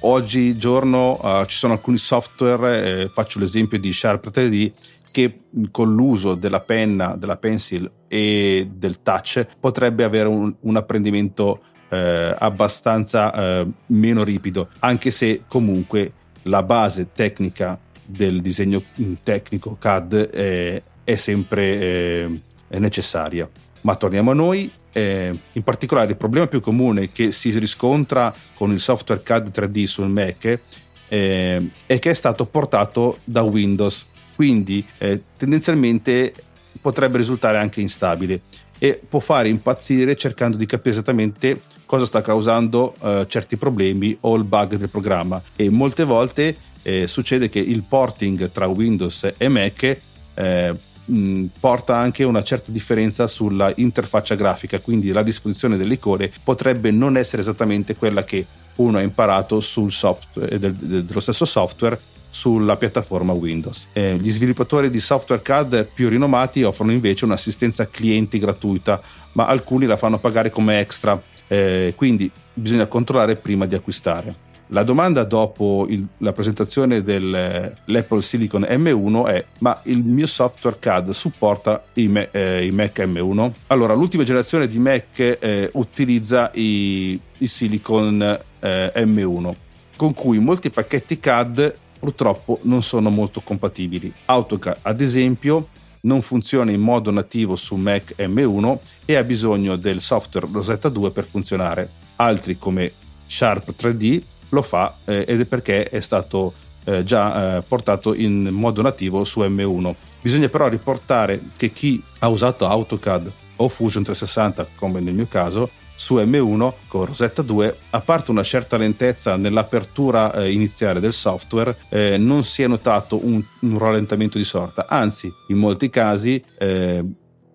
oggigiorno 0.00 1.20
uh, 1.20 1.44
ci 1.44 1.56
sono 1.56 1.74
alcuni 1.74 1.98
software, 1.98 3.02
eh, 3.02 3.10
faccio 3.12 3.38
l'esempio 3.38 3.78
di 3.78 3.92
Sharp 3.92 4.30
3D, 4.30 4.72
che 5.10 5.40
con 5.70 5.94
l'uso 5.94 6.34
della 6.34 6.60
penna, 6.60 7.14
della 7.16 7.36
pencil 7.36 7.90
e 8.08 8.68
del 8.72 9.02
touch 9.02 9.46
potrebbe 9.58 10.04
avere 10.04 10.28
un, 10.28 10.54
un 10.60 10.76
apprendimento 10.76 11.60
eh, 11.88 12.34
abbastanza 12.38 13.32
eh, 13.32 13.66
meno 13.86 14.24
ripido, 14.24 14.68
anche 14.80 15.10
se 15.10 15.42
comunque 15.46 16.12
la 16.42 16.62
base 16.62 17.12
tecnica 17.12 17.78
del 18.04 18.40
disegno 18.40 18.82
tecnico 19.22 19.76
CAD 19.78 20.30
è, 20.30 20.82
è 21.06 21.14
sempre 21.14 21.80
eh, 21.80 22.40
è 22.68 22.78
necessaria. 22.78 23.48
Ma 23.82 23.94
torniamo 23.94 24.32
a 24.32 24.34
noi, 24.34 24.70
eh, 24.92 25.32
in 25.52 25.62
particolare 25.62 26.10
il 26.10 26.16
problema 26.16 26.48
più 26.48 26.60
comune 26.60 27.12
che 27.12 27.30
si 27.30 27.56
riscontra 27.56 28.34
con 28.54 28.72
il 28.72 28.80
software 28.80 29.22
CAD 29.22 29.50
3D 29.56 29.84
sul 29.84 30.08
Mac 30.08 30.60
eh, 31.08 31.70
è 31.86 31.98
che 32.00 32.10
è 32.10 32.14
stato 32.14 32.46
portato 32.46 33.18
da 33.22 33.42
Windows, 33.42 34.06
quindi 34.34 34.84
eh, 34.98 35.22
tendenzialmente 35.36 36.34
potrebbe 36.80 37.18
risultare 37.18 37.58
anche 37.58 37.80
instabile 37.80 38.40
e 38.78 39.00
può 39.08 39.20
fare 39.20 39.48
impazzire 39.48 40.16
cercando 40.16 40.56
di 40.56 40.66
capire 40.66 40.90
esattamente 40.90 41.62
cosa 41.86 42.04
sta 42.04 42.20
causando 42.20 42.94
eh, 43.00 43.26
certi 43.28 43.56
problemi 43.56 44.16
o 44.22 44.34
il 44.34 44.44
bug 44.44 44.74
del 44.74 44.88
programma 44.88 45.40
e 45.54 45.70
molte 45.70 46.02
volte 46.02 46.56
eh, 46.82 47.06
succede 47.06 47.48
che 47.48 47.60
il 47.60 47.84
porting 47.84 48.50
tra 48.50 48.66
Windows 48.66 49.32
e 49.36 49.48
Mac 49.48 49.98
eh, 50.34 50.74
mh, 51.06 51.44
porta 51.58 51.96
anche 51.96 52.24
una 52.24 52.42
certa 52.42 52.70
differenza 52.70 53.26
sulla 53.26 53.72
interfaccia 53.76 54.34
grafica, 54.34 54.80
quindi 54.80 55.12
la 55.12 55.22
disposizione 55.22 55.76
delle 55.76 55.94
icone 55.94 56.30
potrebbe 56.42 56.90
non 56.90 57.16
essere 57.16 57.42
esattamente 57.42 57.96
quella 57.96 58.24
che 58.24 58.46
uno 58.76 58.98
ha 58.98 59.02
imparato 59.02 59.60
sul 59.60 59.90
software, 59.90 60.58
del, 60.58 60.74
dello 60.74 61.20
stesso 61.20 61.44
software 61.44 61.98
sulla 62.28 62.76
piattaforma 62.76 63.32
Windows. 63.32 63.88
Eh, 63.94 64.16
gli 64.18 64.30
sviluppatori 64.30 64.90
di 64.90 65.00
software 65.00 65.40
CAD 65.40 65.88
più 65.94 66.08
rinomati 66.10 66.62
offrono 66.62 66.92
invece 66.92 67.24
un'assistenza 67.24 67.88
clienti 67.88 68.38
gratuita, 68.38 69.00
ma 69.32 69.46
alcuni 69.46 69.86
la 69.86 69.96
fanno 69.96 70.18
pagare 70.18 70.50
come 70.50 70.80
extra, 70.80 71.20
eh, 71.46 71.94
quindi 71.96 72.30
bisogna 72.52 72.86
controllare 72.86 73.36
prima 73.36 73.64
di 73.64 73.74
acquistare. 73.74 74.34
La 74.70 74.82
domanda 74.82 75.22
dopo 75.22 75.86
il, 75.88 76.04
la 76.18 76.32
presentazione 76.32 77.02
dell'Apple 77.02 78.20
Silicon 78.20 78.62
M1 78.68 79.26
è: 79.26 79.44
ma 79.58 79.78
il 79.84 80.02
mio 80.02 80.26
software 80.26 80.78
CAD 80.80 81.10
supporta 81.10 81.84
i, 81.94 82.10
eh, 82.32 82.66
i 82.66 82.72
Mac 82.72 82.98
M1? 82.98 83.50
Allora, 83.68 83.94
l'ultima 83.94 84.24
generazione 84.24 84.66
di 84.66 84.78
Mac 84.78 85.18
eh, 85.18 85.70
utilizza 85.74 86.50
i, 86.54 87.20
i 87.38 87.46
Silicon 87.46 88.20
eh, 88.58 88.92
M1, 88.96 89.52
con 89.96 90.14
cui 90.14 90.40
molti 90.40 90.70
pacchetti 90.70 91.20
CAD 91.20 91.74
purtroppo 92.00 92.58
non 92.62 92.82
sono 92.82 93.08
molto 93.08 93.42
compatibili. 93.42 94.12
AutoCAD, 94.24 94.78
ad 94.82 95.00
esempio, 95.00 95.68
non 96.02 96.22
funziona 96.22 96.72
in 96.72 96.80
modo 96.80 97.12
nativo 97.12 97.54
su 97.54 97.76
Mac 97.76 98.14
M1 98.18 98.78
e 99.04 99.14
ha 99.14 99.22
bisogno 99.22 99.76
del 99.76 100.00
software 100.00 100.48
Rosetta 100.50 100.88
2 100.88 101.10
per 101.12 101.24
funzionare. 101.24 101.88
Altri 102.16 102.58
come 102.58 102.92
Sharp 103.26 103.74
3D 103.78 104.22
lo 104.50 104.62
fa 104.62 104.96
eh, 105.04 105.24
ed 105.26 105.40
è 105.40 105.44
perché 105.44 105.84
è 105.84 106.00
stato 106.00 106.52
eh, 106.84 107.04
già 107.04 107.56
eh, 107.56 107.62
portato 107.62 108.14
in 108.14 108.48
modo 108.48 108.82
nativo 108.82 109.24
su 109.24 109.40
M1. 109.40 109.94
Bisogna 110.20 110.48
però 110.48 110.68
riportare 110.68 111.40
che 111.56 111.72
chi 111.72 112.02
ha 112.20 112.28
usato 112.28 112.66
AutoCAD 112.66 113.32
o 113.56 113.68
Fusion 113.68 114.02
360, 114.02 114.68
come 114.76 115.00
nel 115.00 115.14
mio 115.14 115.26
caso, 115.26 115.70
su 115.96 116.16
M1 116.16 116.72
con 116.88 117.06
Rosetta 117.06 117.42
2, 117.42 117.76
a 117.90 118.00
parte 118.00 118.30
una 118.30 118.42
certa 118.42 118.76
lentezza 118.76 119.36
nell'apertura 119.36 120.32
eh, 120.34 120.52
iniziale 120.52 121.00
del 121.00 121.12
software, 121.12 121.76
eh, 121.88 122.18
non 122.18 122.44
si 122.44 122.62
è 122.62 122.66
notato 122.66 123.24
un, 123.24 123.42
un, 123.60 123.78
rallentamento 123.78 124.36
di 124.36 124.44
sorta, 124.44 124.86
anzi 124.88 125.32
in 125.48 125.56
molti 125.56 125.88
casi 125.88 126.42
eh, 126.58 127.02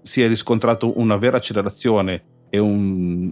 si 0.01 0.23
è 0.23 0.27
riscontrato 0.27 0.99
una 0.99 1.17
vera 1.17 1.37
accelerazione 1.37 2.23
e 2.49 2.57
un, 2.57 3.31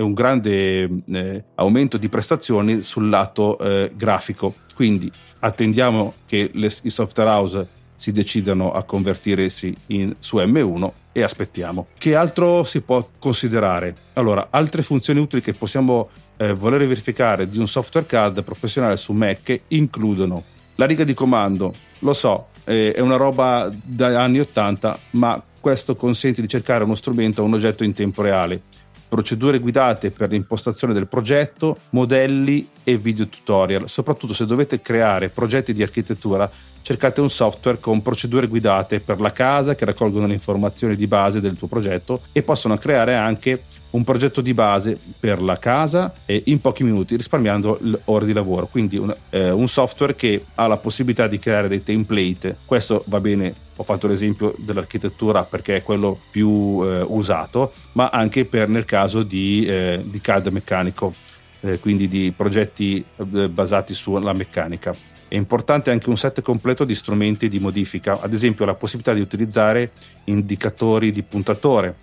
e 0.00 0.02
un 0.02 0.14
grande 0.14 1.02
eh, 1.12 1.44
aumento 1.56 1.98
di 1.98 2.08
prestazioni 2.08 2.80
sul 2.80 3.10
lato 3.10 3.58
eh, 3.58 3.92
grafico. 3.94 4.54
Quindi 4.74 5.12
attendiamo 5.40 6.14
che 6.26 6.50
le, 6.54 6.72
i 6.82 6.88
software 6.88 7.28
house 7.28 7.68
si 7.94 8.12
decidano 8.12 8.72
a 8.72 8.82
convertirsi 8.84 9.76
in, 9.88 10.14
su 10.18 10.38
M1 10.38 10.90
e 11.12 11.22
aspettiamo. 11.22 11.88
Che 11.98 12.14
altro 12.14 12.64
si 12.64 12.80
può 12.80 13.06
considerare? 13.18 13.94
Allora, 14.14 14.48
altre 14.50 14.82
funzioni 14.82 15.20
utili 15.20 15.42
che 15.42 15.52
possiamo 15.52 16.08
eh, 16.38 16.54
voler 16.54 16.86
verificare 16.86 17.46
di 17.46 17.58
un 17.58 17.68
software 17.68 18.06
CAD 18.06 18.42
professionale 18.42 18.96
su 18.96 19.12
Mac 19.12 19.60
includono 19.68 20.42
la 20.76 20.86
riga 20.86 21.04
di 21.04 21.12
comando. 21.12 21.74
Lo 21.98 22.14
so, 22.14 22.46
eh, 22.64 22.92
è 22.92 23.00
una 23.00 23.16
roba 23.16 23.70
dagli 23.82 24.14
anni 24.14 24.40
80, 24.40 24.98
ma 25.10 25.42
questo 25.60 25.94
consente 25.94 26.40
di 26.40 26.48
cercare 26.48 26.84
uno 26.84 26.94
strumento 26.94 27.44
un 27.44 27.52
oggetto 27.52 27.84
in 27.84 27.92
tempo 27.92 28.22
reale 28.22 28.62
procedure 29.10 29.58
guidate 29.58 30.12
per 30.12 30.30
l'impostazione 30.30 30.94
del 30.94 31.08
progetto, 31.08 31.80
modelli 31.90 32.68
e 32.84 32.96
video 32.96 33.26
tutorial. 33.26 33.88
Soprattutto 33.88 34.32
se 34.32 34.46
dovete 34.46 34.80
creare 34.80 35.28
progetti 35.28 35.74
di 35.74 35.82
architettura, 35.82 36.48
cercate 36.82 37.20
un 37.20 37.30
software 37.30 37.78
con 37.78 38.02
procedure 38.02 38.46
guidate 38.46 39.00
per 39.00 39.20
la 39.20 39.32
casa 39.32 39.74
che 39.74 39.84
raccolgono 39.84 40.26
le 40.26 40.34
informazioni 40.34 40.96
di 40.96 41.06
base 41.06 41.40
del 41.40 41.56
tuo 41.56 41.68
progetto 41.68 42.22
e 42.32 42.42
possono 42.42 42.76
creare 42.76 43.14
anche 43.14 43.62
un 43.90 44.04
progetto 44.04 44.40
di 44.40 44.54
base 44.54 44.98
per 45.18 45.42
la 45.42 45.58
casa 45.58 46.14
in 46.26 46.60
pochi 46.60 46.84
minuti 46.84 47.16
risparmiando 47.16 47.80
ore 48.04 48.24
di 48.24 48.32
lavoro. 48.32 48.66
Quindi 48.66 48.96
un, 48.96 49.14
eh, 49.30 49.50
un, 49.50 49.66
software 49.66 50.14
che 50.14 50.44
ha 50.54 50.66
la 50.66 50.76
possibilità 50.76 51.26
di 51.26 51.38
creare 51.38 51.68
dei 51.68 51.82
template. 51.82 52.56
Questo 52.64 53.02
va 53.06 53.20
bene 53.20 53.52
ho 53.80 53.82
fatto 53.82 54.06
l'esempio 54.06 54.54
dell'architettura 54.58 55.44
perché 55.44 55.76
è 55.76 55.82
quello 55.82 56.18
più 56.30 56.80
eh, 56.84 57.00
usato 57.00 57.72
ma 57.92 58.10
anche 58.10 58.44
per 58.44 58.68
nel 58.68 58.84
caso 58.84 59.22
di, 59.22 59.64
eh, 59.64 60.02
di 60.04 60.20
CAD 60.20 60.48
meccanico 60.48 61.14
eh, 61.60 61.78
quindi 61.78 62.06
di 62.06 62.30
progetti 62.36 63.02
eh, 63.16 63.48
basati 63.48 63.94
sulla 63.94 64.34
meccanica 64.34 64.94
è 65.30 65.36
importante 65.36 65.92
anche 65.92 66.08
un 66.08 66.16
set 66.16 66.42
completo 66.42 66.84
di 66.84 66.96
strumenti 66.96 67.48
di 67.48 67.60
modifica, 67.60 68.20
ad 68.20 68.34
esempio 68.34 68.64
la 68.64 68.74
possibilità 68.74 69.14
di 69.14 69.20
utilizzare 69.20 69.92
indicatori 70.24 71.12
di 71.12 71.22
puntatore, 71.22 71.98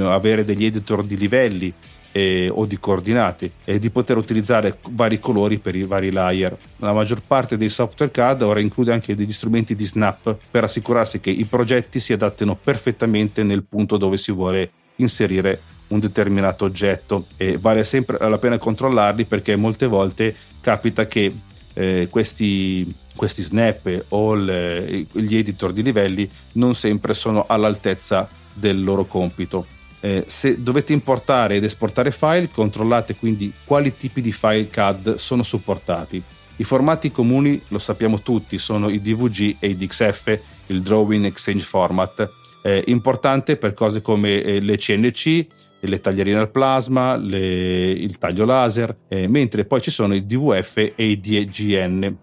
avere 0.00 0.44
degli 0.44 0.64
editor 0.64 1.04
di 1.04 1.16
livelli 1.16 1.72
eh, 2.10 2.50
o 2.52 2.66
di 2.66 2.80
coordinate 2.80 3.52
e 3.64 3.78
di 3.78 3.90
poter 3.90 4.16
utilizzare 4.16 4.78
vari 4.90 5.20
colori 5.20 5.58
per 5.58 5.76
i 5.76 5.84
vari 5.84 6.10
layer. 6.10 6.58
La 6.78 6.92
maggior 6.92 7.22
parte 7.24 7.56
dei 7.56 7.68
software 7.68 8.10
CAD 8.10 8.42
ora 8.42 8.58
include 8.58 8.90
anche 8.90 9.14
degli 9.14 9.32
strumenti 9.32 9.76
di 9.76 9.84
snap 9.84 10.36
per 10.50 10.64
assicurarsi 10.64 11.20
che 11.20 11.30
i 11.30 11.44
progetti 11.44 12.00
si 12.00 12.12
adattino 12.12 12.56
perfettamente 12.56 13.44
nel 13.44 13.62
punto 13.62 13.96
dove 13.96 14.16
si 14.16 14.32
vuole 14.32 14.70
inserire 14.96 15.60
un 15.88 16.00
determinato 16.00 16.64
oggetto 16.64 17.26
e 17.36 17.56
vale 17.56 17.84
sempre 17.84 18.18
la 18.28 18.38
pena 18.38 18.58
controllarli 18.58 19.26
perché 19.26 19.54
molte 19.54 19.86
volte 19.86 20.34
capita 20.60 21.06
che 21.06 21.32
eh, 21.78 22.08
questi, 22.10 22.92
questi, 23.14 23.40
snap 23.40 24.06
o 24.08 24.34
le, 24.34 25.06
gli 25.12 25.36
editor 25.36 25.72
di 25.72 25.84
livelli 25.84 26.28
non 26.54 26.74
sempre 26.74 27.14
sono 27.14 27.44
all'altezza 27.46 28.28
del 28.52 28.82
loro 28.82 29.04
compito. 29.04 29.64
Eh, 30.00 30.24
se 30.26 30.60
dovete 30.60 30.92
importare 30.92 31.54
ed 31.54 31.64
esportare 31.64 32.10
file, 32.10 32.50
controllate 32.50 33.14
quindi 33.14 33.52
quali 33.64 33.96
tipi 33.96 34.20
di 34.20 34.32
file 34.32 34.66
CAD 34.68 35.14
sono 35.14 35.44
supportati. 35.44 36.20
I 36.56 36.64
formati 36.64 37.12
comuni, 37.12 37.62
lo 37.68 37.78
sappiamo 37.78 38.20
tutti, 38.20 38.58
sono 38.58 38.88
i 38.88 39.00
DVG 39.00 39.56
e 39.60 39.68
i 39.68 39.76
DXF, 39.76 40.38
il 40.66 40.82
Drawing 40.82 41.26
Exchange 41.26 41.64
Format. 41.64 42.28
Eh, 42.62 42.82
importante 42.86 43.56
per 43.56 43.74
cose 43.74 44.02
come 44.02 44.42
eh, 44.42 44.60
le 44.60 44.76
CNC, 44.76 45.46
le 45.80 46.00
taglierine 46.00 46.38
al 46.38 46.50
plasma, 46.50 47.16
le, 47.16 47.88
il 47.90 48.18
taglio 48.18 48.44
laser, 48.44 48.96
eh, 49.08 49.28
mentre 49.28 49.64
poi 49.64 49.80
ci 49.80 49.90
sono 49.90 50.14
i 50.14 50.26
DVF 50.26 50.76
e 50.76 51.04
i 51.04 51.20
DGN. 51.20 52.16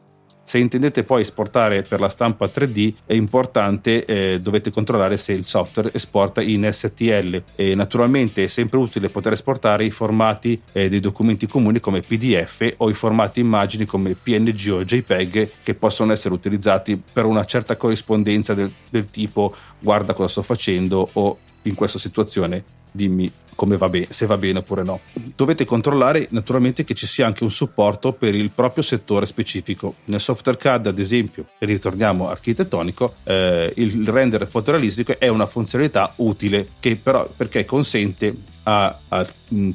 Se 0.48 0.60
intendete 0.60 1.04
poi 1.04 1.22
esportare 1.22 1.82
per 1.82 2.00
la 2.00 2.08
stampa 2.08 2.46
3D 2.46 2.94
è 3.08 3.14
importante, 3.14 4.06
eh, 4.06 4.40
dovete 4.40 4.70
controllare 4.70 5.18
se 5.18 5.34
il 5.34 5.48
software 5.48 5.90
esporta 5.92 6.40
in 6.40 6.70
STL 6.72 7.42
e 7.56 7.74
naturalmente 7.74 8.44
è 8.44 8.48
sempre 8.48 8.78
utile 8.78 9.10
poter 9.10 9.34
esportare 9.34 9.86
i 9.86 9.90
formati 9.90 10.62
eh, 10.72 10.88
dei 10.88 11.00
documenti 11.00 11.48
comuni 11.48 11.80
come 11.80 12.02
PDF 12.02 12.76
o 12.78 12.92
i 12.92 12.94
formati 12.94 13.40
immagini 13.40 13.86
come 13.86 14.14
PNG 14.14 14.70
o 14.72 14.84
JPEG 14.84 15.50
che 15.64 15.74
possono 15.74 16.12
essere 16.12 16.36
utilizzati 16.36 17.02
per 17.12 17.26
una 17.26 17.44
certa 17.46 17.76
corrispondenza 17.76 18.54
del, 18.54 18.72
del 18.92 19.10
tipo 19.10 19.56
guarda 19.80 20.14
cosa 20.14 20.30
sto 20.30 20.44
facendo 20.44 21.10
o 21.14 21.40
in 21.64 21.74
questa 21.74 21.98
situazione 21.98 22.64
dimmi 22.92 23.32
come 23.56 23.78
va 23.78 23.90
bene, 23.90 24.08
se 24.10 24.26
va 24.26 24.38
bene 24.38 24.60
oppure 24.60 24.84
no. 24.84 25.00
Dovete 25.14 25.66
controllare 25.66 26.28
naturalmente 26.32 26.84
che 26.84 26.94
ci 26.94 27.08
sia 27.08 27.26
anche 27.26 27.44
un 27.44 27.52
supporto 27.52 28.14
per 28.14 28.36
il 28.36 28.52
proprio 28.52 28.84
settore 28.84 29.26
specifico. 29.26 29.96
Nel 30.06 30.20
software 30.20 30.58
CAD, 30.58 30.88
ad 30.88 31.00
esempio, 31.00 31.48
ritorniamo 31.60 32.30
architettonico, 32.30 33.16
eh, 33.24 33.72
il 33.78 34.08
render 34.08 34.48
fotorealistico 34.48 35.18
è 35.18 35.28
una 35.28 35.46
funzionalità 35.46 36.14
utile 36.18 36.68
che 36.80 36.96
però 36.98 37.28
perché 37.36 37.66
consente 37.66 38.36
a, 38.64 39.00
a 39.08 39.28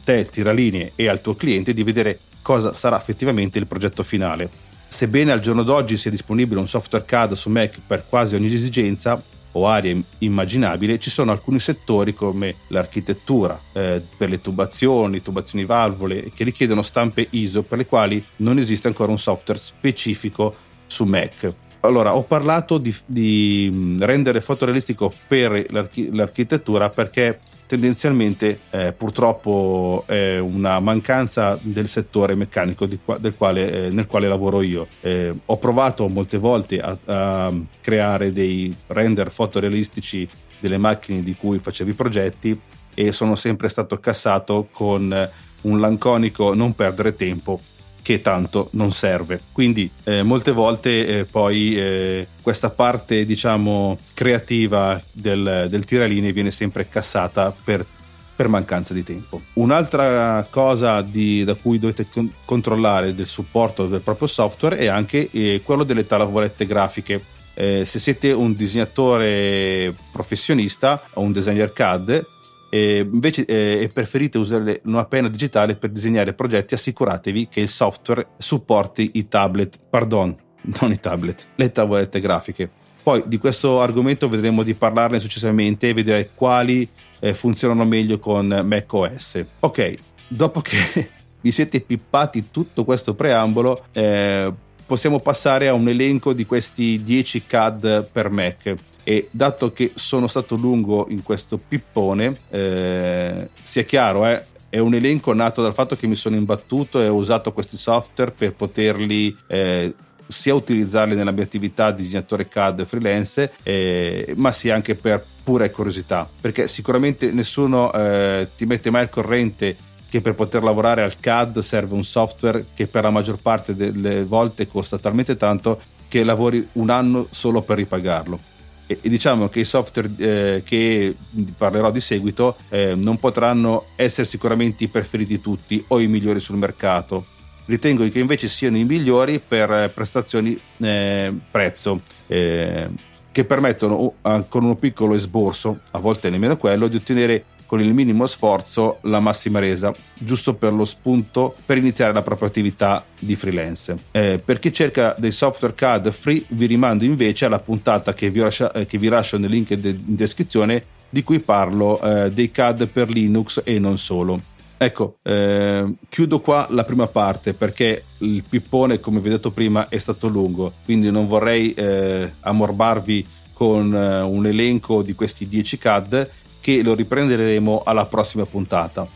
te, 0.03 0.25
tiralinee 0.25 0.93
e 0.95 1.09
al 1.09 1.21
tuo 1.21 1.35
cliente 1.35 1.73
di 1.73 1.83
vedere 1.83 2.19
cosa 2.43 2.73
sarà 2.75 2.99
effettivamente 2.99 3.59
il 3.59 3.67
progetto 3.67 4.03
finale. 4.03 4.49
Sebbene 4.89 5.31
al 5.31 5.41
giorno 5.41 5.63
d'oggi 5.63 5.97
sia 5.97 6.11
disponibile 6.11 6.59
un 6.59 6.67
software 6.67 7.05
CAD 7.05 7.35
su 7.35 7.49
Mac 7.49 7.79
per 7.87 8.05
quasi 8.09 8.35
ogni 8.35 8.53
esigenza, 8.53 9.23
o 9.53 9.67
area 9.67 9.97
immaginabile, 10.19 10.99
ci 10.99 11.11
sono 11.11 11.33
alcuni 11.33 11.59
settori 11.59 12.15
come 12.15 12.57
l'architettura 12.69 13.59
eh, 13.73 14.03
per 14.17 14.29
le 14.29 14.41
tubazioni, 14.41 15.23
tubazioni 15.23 15.65
valvole, 15.65 16.31
che 16.35 16.45
richiedono 16.45 16.83
stampe 16.83 17.27
ISO 17.31 17.63
per 17.63 17.79
le 17.79 17.87
quali 17.87 18.25
non 18.37 18.59
esiste 18.59 18.89
ancora 18.89 19.11
un 19.11 19.19
software 19.19 19.61
specifico 19.61 20.55
su 20.87 21.05
Mac. 21.05 21.53
Allora, 21.81 22.15
ho 22.15 22.23
parlato 22.25 22.77
di, 22.77 22.95
di 23.07 23.97
rendere 24.01 24.41
fotorealistico 24.41 25.13
per 25.27 25.65
l'archi- 25.71 26.15
l'architettura 26.15 26.91
perché 26.91 27.39
tendenzialmente 27.71 28.63
eh, 28.71 28.93
purtroppo 28.93 30.03
è 30.07 30.39
una 30.41 30.81
mancanza 30.81 31.57
del 31.63 31.87
settore 31.87 32.35
meccanico 32.35 32.89
qua, 33.05 33.21
quale, 33.37 33.87
eh, 33.87 33.91
nel 33.91 34.09
quale 34.09 34.27
lavoro 34.27 34.61
io. 34.61 34.89
Eh, 35.01 35.33
ho 35.45 35.57
provato 35.57 36.09
molte 36.09 36.37
volte 36.39 36.81
a, 36.81 36.99
a, 37.05 37.53
creare 37.81 38.33
dei 38.33 38.75
render 38.89 39.31
fotorealistici 39.31 40.29
delle 40.59 40.79
macchine 40.79 41.23
di 41.23 41.37
cui 41.37 41.61
facevo 41.61 41.91
i 41.91 41.95
progetti 41.95 42.61
e 42.93 43.13
sono 43.13 43.37
sempre 43.37 43.69
stato 43.69 43.99
cassato 43.99 44.67
con 44.73 45.31
un 45.61 45.79
lanconico 45.79 46.55
non 46.55 46.75
perdere 46.75 47.15
tempo 47.15 47.61
che 48.11 48.23
tanto 48.23 48.71
non 48.73 48.91
serve. 48.91 49.41
Quindi 49.53 49.89
eh, 50.03 50.25
molte 50.25 50.51
volte 50.51 51.07
eh, 51.07 51.25
poi 51.27 51.77
eh, 51.77 52.27
questa 52.43 52.69
parte 52.69 53.25
diciamo 53.25 53.99
creativa 54.15 55.01
del, 55.13 55.69
del 55.71 55.85
tiraline 55.85 56.33
viene 56.33 56.51
sempre 56.51 56.89
cassata 56.89 57.55
per, 57.65 57.87
per 58.35 58.49
mancanza 58.49 58.95
di 58.95 59.05
tempo. 59.05 59.41
Un'altra 59.55 60.45
cosa 60.51 61.03
di, 61.03 61.45
da 61.45 61.55
cui 61.55 61.79
dovete 61.79 62.09
con- 62.11 62.33
controllare 62.45 63.15
del 63.15 63.29
supporto 63.29 63.87
del 63.87 64.01
proprio 64.01 64.27
software 64.27 64.79
è 64.79 64.87
anche 64.87 65.29
eh, 65.31 65.61
quello 65.65 65.85
delle 65.85 66.05
tavolette 66.05 66.67
grafiche. 66.67 67.23
Eh, 67.55 67.85
se 67.85 68.01
siete 68.01 68.33
un 68.33 68.57
disegnatore 68.57 69.95
professionista 70.11 71.01
o 71.15 71.21
un 71.21 71.31
designer 71.31 71.73
CAD 71.73 72.27
e 72.71 72.99
invece 72.99 73.45
eh, 73.45 73.91
preferite 73.93 74.39
usare 74.39 74.81
una 74.85 75.05
penna 75.05 75.29
digitale 75.29 75.75
per 75.75 75.91
disegnare 75.91 76.33
progetti, 76.33 76.75
assicuratevi 76.75 77.49
che 77.49 77.61
il 77.61 77.69
software 77.69 78.29
supporti 78.39 79.11
i 79.15 79.27
tablet, 79.27 79.79
pardon, 79.91 80.35
non 80.81 80.93
i 80.93 81.01
tablet, 81.01 81.49
le 81.57 81.73
tavolette 81.73 82.21
grafiche. 82.21 82.71
Poi 83.03 83.25
di 83.27 83.39
questo 83.39 83.81
argomento 83.81 84.29
vedremo 84.29 84.63
di 84.63 84.75
parlarne 84.75 85.19
successivamente 85.19 85.89
e 85.89 85.95
vedere 85.95 86.31
quali 86.35 86.89
eh, 87.19 87.35
funzionano 87.35 87.85
meglio 87.85 88.19
con 88.19 88.47
macOS. 88.65 89.45
Ok, 89.61 89.95
dopo 90.29 90.61
che 90.61 91.11
vi 91.41 91.51
siete 91.51 91.81
pippati 91.81 92.51
tutto 92.53 92.85
questo 92.85 93.15
preambolo, 93.15 93.87
eh, 93.93 94.53
possiamo 94.87 95.19
passare 95.19 95.67
a 95.67 95.73
un 95.73 95.89
elenco 95.89 96.33
di 96.33 96.47
questi 96.47 97.03
10 97.03 97.47
CAD 97.47 98.09
per 98.13 98.31
Mac 98.31 98.75
e 99.05 99.29
dato 99.31 99.73
che 99.73 99.93
sono 99.95 100.27
stato 100.27 100.57
lungo 100.57 101.07
in 101.09 101.23
questo 101.23 101.59
pippone, 101.59 102.37
eh, 102.51 103.49
sia 103.63 103.83
chiaro, 103.83 104.27
eh, 104.27 104.45
è 104.69 104.79
un 104.79 104.95
elenco 104.95 105.35
nato 105.35 105.63
dal 105.63 105.75
fatto 105.75 105.97
che 105.97 106.07
mi 106.07 106.15
sono 106.15 106.37
imbattuto 106.37 107.01
e 107.01 107.09
ho 107.09 107.15
usato 107.15 107.53
questi 107.53 107.77
software 107.77 108.31
per 108.31 108.55
poterli 108.55 109.37
eh, 109.49 109.93
sia 110.31 110.55
utilizzarli 110.55 111.17
nella 111.17 111.33
mia 111.33 111.43
attività 111.43 111.91
di 111.91 112.03
disegnatore 112.03 112.49
CAD 112.49 112.87
freelance, 112.87 113.53
eh, 113.65 114.33
ma 114.37 114.53
sia 114.53 114.75
anche 114.75 114.95
per 114.95 115.25
pura 115.43 115.69
curiosità, 115.71 116.29
perché 116.41 116.69
sicuramente 116.69 117.33
nessuno 117.33 117.93
eh, 117.93 118.49
ti 118.57 118.65
mette 118.65 118.91
mai 118.91 119.03
al 119.03 119.11
corrente 119.11 119.77
che 120.09 120.21
per 120.21 120.35
poter 120.35 120.63
lavorare 120.63 121.03
al 121.03 121.19
CAD 121.19 121.61
serve 121.61 121.95
un 121.95 122.05
software 122.05 122.67
che 122.75 122.87
per 122.87 123.03
la 123.03 123.11
maggior 123.11 123.39
parte 123.41 123.75
delle 123.75 124.25
volte 124.25 124.67
costa 124.67 124.99
talmente 124.99 125.37
tanto 125.37 125.81
che 126.09 126.25
lavori 126.25 126.67
un 126.73 126.91
anno 126.91 127.29
solo 127.31 127.63
per 127.63 127.77
ripagarlo 127.77 128.50
e, 128.91 128.99
e 129.03 129.09
diciamo 129.09 129.49
che 129.49 129.61
i 129.61 129.65
software 129.65 130.11
eh, 130.17 130.63
che 130.65 131.15
parlerò 131.57 131.93
di 131.93 132.01
seguito 132.01 132.57
eh, 132.71 132.97
non 132.97 133.19
potranno 133.19 133.87
essere 133.95 134.27
sicuramente 134.27 134.83
i 134.83 134.89
preferiti 134.89 135.41
tutti 135.41 135.85
o 135.89 136.01
i 136.01 136.09
migliori 136.09 136.41
sul 136.41 136.57
mercato. 136.57 137.25
Ritengo 137.67 138.09
che 138.09 138.19
invece 138.19 138.49
siano 138.49 138.77
i 138.79 138.85
migliori 138.85 139.39
per 139.39 139.93
prestazioni 139.95 140.59
eh, 140.79 141.33
prezzo 141.53 142.01
eh, 142.27 142.89
che 143.31 143.45
permettono 143.45 144.15
con 144.49 144.65
un 144.65 144.75
piccolo 144.75 145.15
esborso, 145.15 145.83
a 145.93 146.01
volte 146.01 146.29
nemmeno 146.31 146.57
quello, 146.57 146.89
di 146.89 146.97
ottenere 146.97 147.45
con 147.71 147.81
il 147.81 147.95
minimo 147.95 148.27
sforzo 148.27 148.99
la 149.03 149.21
massima 149.21 149.61
resa, 149.61 149.95
giusto 150.19 150.55
per 150.55 150.73
lo 150.73 150.85
spunto 150.85 151.55
per 151.65 151.79
iniziare 151.79 152.13
la 152.13 152.21
propria 152.21 152.49
attività 152.49 153.05
di 153.17 153.37
freelance. 153.37 153.97
Eh, 154.11 154.43
per 154.45 154.59
chi 154.59 154.73
cerca 154.73 155.15
dei 155.17 155.31
software 155.31 155.77
CAD 155.77 156.11
free, 156.11 156.43
vi 156.49 156.67
rimando 156.67 157.05
invece 157.05 157.45
alla 157.45 157.61
puntata 157.61 158.13
che 158.13 158.29
vi, 158.29 158.41
lascia, 158.41 158.73
eh, 158.73 158.87
che 158.87 158.99
vi 158.99 159.07
lascio 159.07 159.39
nel 159.39 159.51
link 159.51 159.73
de- 159.75 159.91
in 159.91 160.17
descrizione 160.17 160.83
di 161.09 161.23
cui 161.23 161.39
parlo 161.39 162.01
eh, 162.03 162.33
dei 162.33 162.51
CAD 162.51 162.89
per 162.89 163.09
Linux 163.09 163.63
e 163.65 163.79
non 163.79 163.99
solo. 163.99 164.41
Ecco, 164.77 165.19
eh, 165.23 165.95
chiudo 166.09 166.41
qua 166.41 166.67
la 166.71 166.83
prima 166.83 167.07
parte 167.07 167.55
perché 167.55 168.03
il 168.19 168.43
pippone, 168.49 168.99
come 168.99 169.21
vi 169.21 169.29
ho 169.29 169.33
detto 169.33 169.53
prima, 169.53 169.89
è 169.89 169.99
stato 169.99 170.27
lungo, 170.27 170.73
quindi 170.85 171.09
non 171.13 171.29
vorrei 171.29 171.73
eh, 171.75 172.33
ammorbarvi 172.41 173.27
con 173.53 173.95
eh, 173.95 174.23
un 174.23 174.47
elenco 174.47 175.03
di 175.03 175.13
questi 175.13 175.47
10 175.47 175.79
CAD 175.79 176.31
che 176.61 176.83
lo 176.83 176.95
riprenderemo 176.95 177.83
alla 177.85 178.07
prossima 178.07 178.47
puntata. 178.47 179.07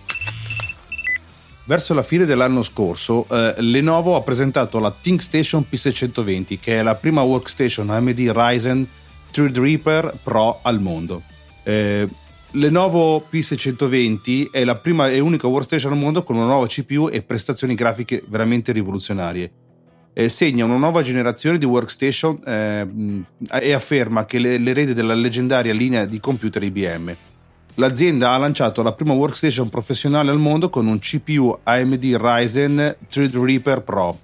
Verso 1.67 1.95
la 1.95 2.03
fine 2.03 2.27
dell'anno 2.27 2.63
scorso, 2.63 3.27
eh, 3.31 3.55
Lenovo 3.63 4.17
ha 4.17 4.21
presentato 4.21 4.79
la 4.79 4.91
ThinkStation 4.91 5.65
P620, 5.71 6.59
che 6.61 6.79
è 6.79 6.83
la 6.83 6.95
prima 6.95 7.23
workstation 7.23 7.89
AMD 7.89 8.19
Ryzen 8.35 8.87
Threadripper 9.31 10.19
Pro 10.23 10.59
al 10.61 10.81
mondo. 10.81 11.23
Eh, 11.63 12.07
Lenovo 12.51 13.27
P620 13.33 14.51
è 14.51 14.63
la 14.63 14.77
prima 14.77 15.09
e 15.09 15.21
unica 15.21 15.47
workstation 15.47 15.93
al 15.93 15.99
mondo 15.99 16.23
con 16.23 16.37
una 16.37 16.45
nuova 16.45 16.67
CPU 16.67 17.09
e 17.11 17.23
prestazioni 17.23 17.75
grafiche 17.75 18.23
veramente 18.27 18.71
rivoluzionarie. 18.71 19.51
Eh, 20.13 20.29
segna 20.29 20.67
una 20.67 20.77
nuova 20.77 21.01
generazione 21.01 21.57
di 21.57 21.65
workstation 21.65 22.41
eh, 22.45 23.27
e 23.61 23.73
afferma 23.73 24.27
che 24.27 24.39
le, 24.39 24.59
l'erede 24.59 24.93
della 24.93 25.15
leggendaria 25.15 25.73
linea 25.73 26.05
di 26.05 26.21
computer 26.21 26.63
IBM 26.63 27.17
l'azienda 27.75 28.33
ha 28.33 28.39
lanciato 28.39 28.83
la 28.83 28.93
prima 28.93 29.13
workstation 29.13 29.69
professionale 29.69 30.31
al 30.31 30.39
mondo 30.39 30.71
con 30.71 30.87
un 30.87 30.99
CPU 30.99 31.59
AMD 31.63 32.05
Ryzen 32.21 32.97
Threadripper 33.09 33.83
Pro. 33.83 34.19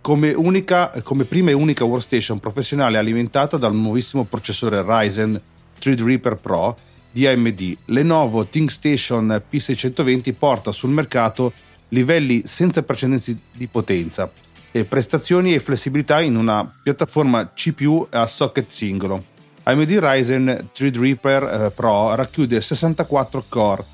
Come, 0.00 0.32
unica, 0.32 0.92
come 1.02 1.24
prima 1.24 1.50
e 1.50 1.54
unica 1.54 1.84
workstation 1.84 2.38
professionale 2.38 2.98
alimentata 2.98 3.56
dal 3.56 3.74
nuovissimo 3.74 4.24
processore 4.24 4.82
Ryzen 4.84 5.40
Threadripper 5.78 6.36
Pro 6.36 6.76
di 7.10 7.26
AMD, 7.26 7.76
Lenovo 7.86 8.46
ThinkStation 8.46 9.42
P620 9.50 10.34
porta 10.38 10.72
sul 10.72 10.90
mercato 10.90 11.52
livelli 11.88 12.42
senza 12.46 12.82
precedenti 12.82 13.38
di 13.52 13.66
potenza, 13.66 14.30
e 14.70 14.84
prestazioni 14.84 15.54
e 15.54 15.60
flessibilità 15.60 16.20
in 16.22 16.36
una 16.36 16.66
piattaforma 16.82 17.52
CPU 17.52 18.06
a 18.10 18.26
socket 18.26 18.70
singolo 18.70 19.31
AMD 19.64 19.90
Ryzen 19.90 20.70
Threadripper 20.72 21.42
eh, 21.42 21.70
Pro 21.70 22.14
racchiude 22.14 22.60
64 22.60 23.44
core, 23.48 23.84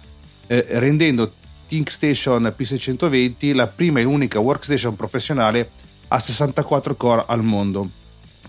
eh, 0.47 0.65
rendendo 0.71 1.31
ThinkStation 1.67 2.55
P620 2.57 3.55
la 3.55 3.67
prima 3.67 4.01
e 4.01 4.05
unica 4.05 4.39
workstation 4.39 4.97
professionale 4.97 5.71
a 6.09 6.19
64 6.19 6.97
core 6.97 7.25
al 7.27 7.43
mondo. 7.43 7.91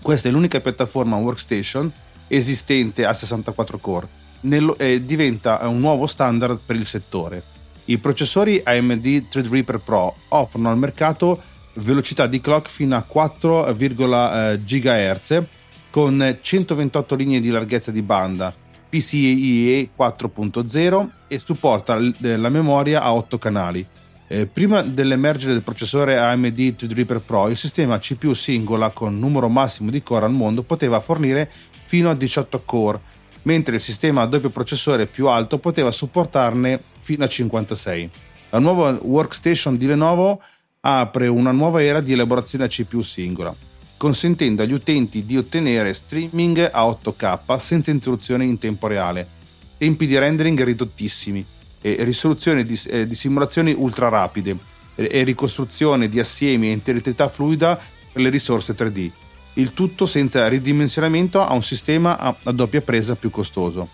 Questa 0.00 0.28
è 0.28 0.30
l'unica 0.30 0.60
piattaforma 0.60 1.16
workstation 1.16 1.92
esistente 2.26 3.04
a 3.04 3.12
64 3.12 3.78
core 3.78 4.08
Nello, 4.42 4.78
eh, 4.78 5.04
diventa 5.04 5.58
un 5.68 5.78
nuovo 5.78 6.06
standard 6.06 6.60
per 6.64 6.76
il 6.76 6.86
settore. 6.86 7.42
I 7.86 7.98
processori 7.98 8.62
AMD 8.64 9.28
Threadripper 9.28 9.78
Pro 9.78 10.14
offrono 10.28 10.70
al 10.70 10.78
mercato 10.78 11.42
velocità 11.74 12.26
di 12.26 12.40
clock 12.40 12.70
fino 12.70 12.96
a 12.96 13.04
4,1 13.06 14.64
GHz 14.64 15.42
con 15.90 16.38
128 16.40 17.14
linee 17.16 17.40
di 17.40 17.50
larghezza 17.50 17.90
di 17.90 18.02
banda, 18.02 18.54
PCIe 18.88 19.90
4.0 19.96 21.08
e 21.26 21.38
supporta 21.38 21.98
la 22.18 22.48
memoria 22.48 23.02
a 23.02 23.12
8 23.12 23.38
canali. 23.38 23.84
Eh, 24.28 24.46
prima 24.46 24.82
dell'emergere 24.82 25.52
del 25.52 25.62
processore 25.62 26.16
AMD 26.16 26.76
Threadripper 26.76 27.20
Pro, 27.20 27.48
il 27.48 27.56
sistema 27.56 27.98
CPU 27.98 28.32
singola 28.32 28.90
con 28.90 29.18
numero 29.18 29.48
massimo 29.48 29.90
di 29.90 30.04
core 30.04 30.26
al 30.26 30.32
mondo 30.32 30.62
poteva 30.62 31.00
fornire 31.00 31.50
fino 31.84 32.08
a 32.08 32.14
18 32.14 32.62
core, 32.64 33.00
mentre 33.42 33.74
il 33.74 33.80
sistema 33.80 34.22
a 34.22 34.26
doppio 34.26 34.50
processore 34.50 35.06
più 35.06 35.26
alto 35.26 35.58
poteva 35.58 35.90
supportarne 35.90 36.80
fino 37.00 37.24
a 37.24 37.28
56. 37.28 38.10
La 38.50 38.60
nuova 38.60 38.96
workstation 39.02 39.76
di 39.76 39.86
Lenovo 39.86 40.40
apre 40.82 41.26
una 41.26 41.50
nuova 41.50 41.82
era 41.82 42.00
di 42.00 42.12
elaborazione 42.12 42.64
a 42.64 42.68
CPU 42.68 43.02
singola 43.02 43.54
consentendo 44.00 44.62
agli 44.62 44.72
utenti 44.72 45.26
di 45.26 45.36
ottenere 45.36 45.92
streaming 45.92 46.70
a 46.72 46.86
8K 46.86 47.58
senza 47.58 47.90
interruzione 47.90 48.46
in 48.46 48.56
tempo 48.56 48.86
reale, 48.86 49.28
tempi 49.76 50.06
di 50.06 50.16
rendering 50.16 50.64
ridottissimi 50.64 51.44
e 51.82 51.96
risoluzioni 52.02 52.64
di, 52.64 52.80
eh, 52.86 53.06
di 53.06 53.14
simulazioni 53.14 53.74
ultra 53.76 54.08
rapide, 54.08 54.56
e 54.94 55.22
ricostruzione 55.22 56.08
di 56.08 56.18
assiemi 56.18 56.68
e 56.68 56.72
integrità 56.72 57.28
fluida 57.28 57.78
per 58.10 58.22
le 58.22 58.30
risorse 58.30 58.74
3D. 58.74 59.10
Il 59.54 59.74
tutto 59.74 60.06
senza 60.06 60.48
ridimensionamento 60.48 61.46
a 61.46 61.52
un 61.52 61.62
sistema 61.62 62.18
a 62.18 62.52
doppia 62.52 62.80
presa 62.80 63.16
più 63.16 63.28
costoso. 63.28 63.86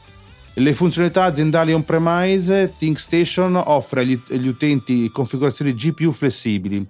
Le 0.55 0.73
funzionalità 0.73 1.25
aziendali 1.25 1.73
on-premise, 1.73 2.75
ThinkStation 2.79 3.57
offre 3.57 4.03
agli, 4.03 4.21
agli 4.31 4.47
utenti 4.47 5.11
configurazioni 5.11 5.75
GPU 5.75 6.13
flessibili, 6.13 6.87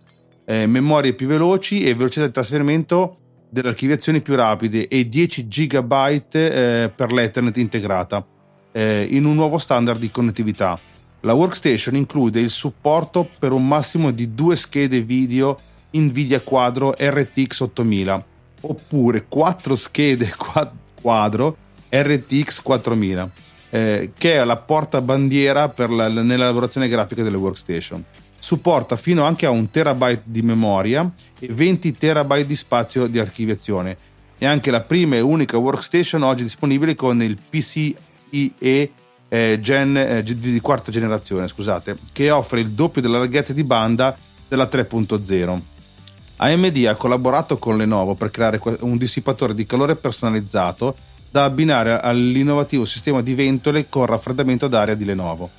eh, 0.46 0.66
memorie 0.66 1.12
più 1.12 1.26
veloci 1.26 1.84
e 1.84 1.94
velocità 1.94 2.24
di 2.24 2.32
trasferimento 2.32 3.18
delle 3.50 3.68
archiviazioni 3.68 4.22
più 4.22 4.34
rapide 4.34 4.88
e 4.88 5.08
10 5.08 5.46
GB 5.46 5.92
eh, 6.32 6.92
per 6.94 7.12
l'Ethernet 7.12 7.56
integrata 7.58 8.24
eh, 8.72 9.06
in 9.10 9.24
un 9.24 9.34
nuovo 9.34 9.58
standard 9.58 9.98
di 9.98 10.10
connettività. 10.10 10.78
La 11.20 11.34
workstation 11.34 11.96
include 11.96 12.40
il 12.40 12.50
supporto 12.50 13.28
per 13.38 13.52
un 13.52 13.66
massimo 13.66 14.10
di 14.10 14.34
due 14.34 14.56
schede 14.56 15.02
video 15.02 15.58
Nvidia 15.90 16.40
Quadro 16.40 16.94
RTX 16.96 17.60
8000 17.60 18.24
oppure 18.62 19.26
quattro 19.28 19.76
schede 19.76 20.32
quadro 21.00 21.56
RTX 21.90 22.62
4000 22.62 23.30
eh, 23.70 24.10
che 24.16 24.34
è 24.34 24.44
la 24.44 24.56
portabandiera 24.56 25.68
per 25.68 25.90
la, 25.90 26.08
nell'elaborazione 26.08 26.88
grafica 26.88 27.22
delle 27.22 27.36
workstation. 27.36 28.04
Supporta 28.46 28.96
fino 28.96 29.24
anche 29.24 29.44
a 29.44 29.50
un 29.50 29.70
terabyte 29.70 30.22
di 30.26 30.40
memoria 30.40 31.10
e 31.40 31.48
20 31.50 31.96
terabyte 31.96 32.46
di 32.46 32.54
spazio 32.54 33.08
di 33.08 33.18
archiviazione. 33.18 33.96
È 34.38 34.46
anche 34.46 34.70
la 34.70 34.82
prima 34.82 35.16
e 35.16 35.20
unica 35.20 35.56
workstation 35.56 36.22
oggi 36.22 36.44
disponibile 36.44 36.94
con 36.94 37.20
il 37.20 37.36
PCIe 37.36 38.90
eh, 39.28 39.58
Gen 39.60 39.96
eh, 39.96 40.22
di 40.22 40.60
quarta 40.60 40.92
generazione, 40.92 41.48
scusate, 41.48 41.98
che 42.12 42.30
offre 42.30 42.60
il 42.60 42.70
doppio 42.70 43.02
della 43.02 43.18
larghezza 43.18 43.52
di 43.52 43.64
banda 43.64 44.16
della 44.46 44.68
3.0. 44.70 45.60
AMD 46.36 46.86
ha 46.86 46.94
collaborato 46.94 47.58
con 47.58 47.76
Lenovo 47.76 48.14
per 48.14 48.30
creare 48.30 48.60
un 48.82 48.96
dissipatore 48.96 49.56
di 49.56 49.66
calore 49.66 49.96
personalizzato 49.96 50.94
da 51.32 51.42
abbinare 51.42 51.98
all'innovativo 51.98 52.84
sistema 52.84 53.22
di 53.22 53.34
ventole 53.34 53.88
con 53.88 54.06
raffreddamento 54.06 54.68
d'aria 54.68 54.94
di 54.94 55.04
Lenovo. 55.04 55.50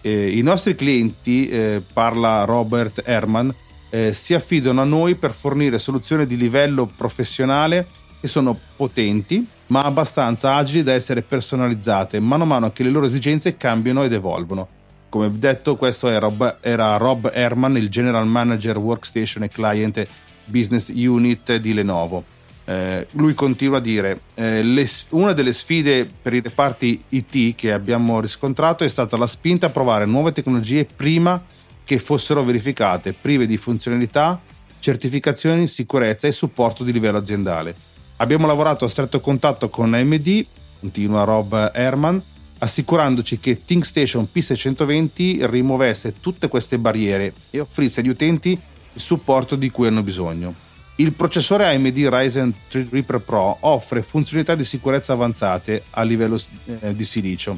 Eh, 0.00 0.36
I 0.36 0.42
nostri 0.42 0.74
clienti, 0.74 1.48
eh, 1.48 1.82
parla 1.92 2.44
Robert 2.44 3.02
Herman, 3.04 3.54
eh, 3.90 4.12
si 4.12 4.34
affidano 4.34 4.82
a 4.82 4.84
noi 4.84 5.14
per 5.14 5.32
fornire 5.32 5.78
soluzioni 5.78 6.26
di 6.26 6.36
livello 6.36 6.86
professionale 6.86 7.86
che 8.20 8.28
sono 8.28 8.58
potenti 8.76 9.46
ma 9.68 9.82
abbastanza 9.82 10.54
agili 10.54 10.82
da 10.82 10.92
essere 10.92 11.22
personalizzate 11.22 12.20
mano 12.20 12.44
a 12.44 12.46
mano 12.46 12.70
che 12.70 12.82
le 12.82 12.90
loro 12.90 13.06
esigenze 13.06 13.56
cambiano 13.56 14.02
ed 14.02 14.12
evolvono. 14.12 14.68
Come 15.08 15.30
detto, 15.38 15.76
questo 15.76 16.08
era 16.08 16.18
Rob, 16.18 16.58
era 16.60 16.96
Rob 16.98 17.30
Herman, 17.32 17.78
il 17.78 17.88
General 17.88 18.26
Manager 18.26 18.76
Workstation 18.76 19.42
e 19.42 19.48
Client 19.48 20.06
Business 20.44 20.88
Unit 20.88 21.56
di 21.56 21.72
Lenovo. 21.72 22.24
Eh, 22.68 23.06
lui 23.12 23.32
continua 23.32 23.78
a 23.78 23.80
dire 23.80 24.20
eh, 24.34 24.62
le, 24.62 24.86
una 25.12 25.32
delle 25.32 25.54
sfide 25.54 26.06
per 26.20 26.34
i 26.34 26.42
reparti 26.42 27.02
IT 27.08 27.54
che 27.54 27.72
abbiamo 27.72 28.20
riscontrato 28.20 28.84
è 28.84 28.88
stata 28.88 29.16
la 29.16 29.26
spinta 29.26 29.66
a 29.66 29.70
provare 29.70 30.04
nuove 30.04 30.32
tecnologie 30.32 30.84
prima 30.84 31.42
che 31.82 31.98
fossero 31.98 32.44
verificate, 32.44 33.14
prive 33.14 33.46
di 33.46 33.56
funzionalità, 33.56 34.38
certificazioni, 34.80 35.66
sicurezza 35.66 36.26
e 36.26 36.32
supporto 36.32 36.84
di 36.84 36.92
livello 36.92 37.16
aziendale. 37.16 37.74
Abbiamo 38.16 38.46
lavorato 38.46 38.84
a 38.84 38.90
stretto 38.90 39.18
contatto 39.18 39.70
con 39.70 39.94
AMD, 39.94 40.44
continua 40.80 41.24
Rob 41.24 41.70
Herman, 41.72 42.22
assicurandoci 42.58 43.38
che 43.38 43.64
ThinkStation 43.64 44.28
P620 44.30 45.46
rimuovesse 45.48 46.20
tutte 46.20 46.48
queste 46.48 46.78
barriere 46.78 47.32
e 47.48 47.60
offrisse 47.60 48.00
agli 48.00 48.08
utenti 48.08 48.50
il 48.50 49.00
supporto 49.00 49.56
di 49.56 49.70
cui 49.70 49.86
hanno 49.86 50.02
bisogno. 50.02 50.66
Il 51.00 51.12
processore 51.12 51.68
AMD 51.68 51.96
Ryzen 51.96 52.52
3 52.66 52.88
Reaper 52.90 53.20
Pro 53.20 53.56
offre 53.60 54.02
funzionalità 54.02 54.56
di 54.56 54.64
sicurezza 54.64 55.12
avanzate 55.12 55.84
a 55.90 56.02
livello 56.02 56.36
eh, 56.80 56.92
di 56.92 57.04
silicio. 57.04 57.56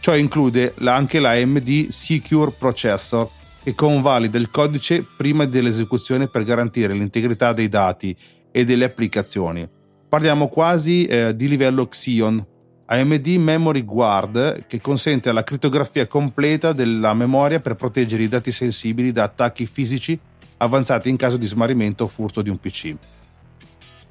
Ciò 0.00 0.14
include 0.14 0.74
anche 0.84 1.18
la 1.18 1.30
AMD 1.30 1.88
Secure 1.88 2.50
Processor 2.50 3.26
che 3.62 3.74
convalida 3.74 4.36
il 4.36 4.50
codice 4.50 5.02
prima 5.16 5.46
dell'esecuzione 5.46 6.28
per 6.28 6.42
garantire 6.42 6.92
l'integrità 6.92 7.54
dei 7.54 7.70
dati 7.70 8.14
e 8.50 8.66
delle 8.66 8.84
applicazioni. 8.84 9.66
Parliamo 10.06 10.48
quasi 10.48 11.06
eh, 11.06 11.34
di 11.34 11.48
livello 11.48 11.88
Xeon. 11.88 12.46
AMD 12.84 13.26
Memory 13.28 13.82
Guard 13.82 14.66
che 14.66 14.82
consente 14.82 15.32
la 15.32 15.42
crittografia 15.42 16.06
completa 16.06 16.74
della 16.74 17.14
memoria 17.14 17.60
per 17.60 17.76
proteggere 17.76 18.24
i 18.24 18.28
dati 18.28 18.52
sensibili 18.52 19.10
da 19.10 19.22
attacchi 19.22 19.64
fisici 19.64 20.20
avanzati 20.58 21.08
in 21.08 21.16
caso 21.16 21.36
di 21.36 21.46
smarrimento 21.46 22.04
o 22.04 22.08
furto 22.08 22.42
di 22.42 22.50
un 22.50 22.58
PC. 22.58 22.94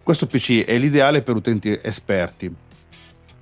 Questo 0.04 0.28
PC 0.28 0.66
è 0.66 0.78
l'ideale 0.78 1.22
per 1.22 1.36
utenti 1.36 1.80
esperti. 1.82 2.54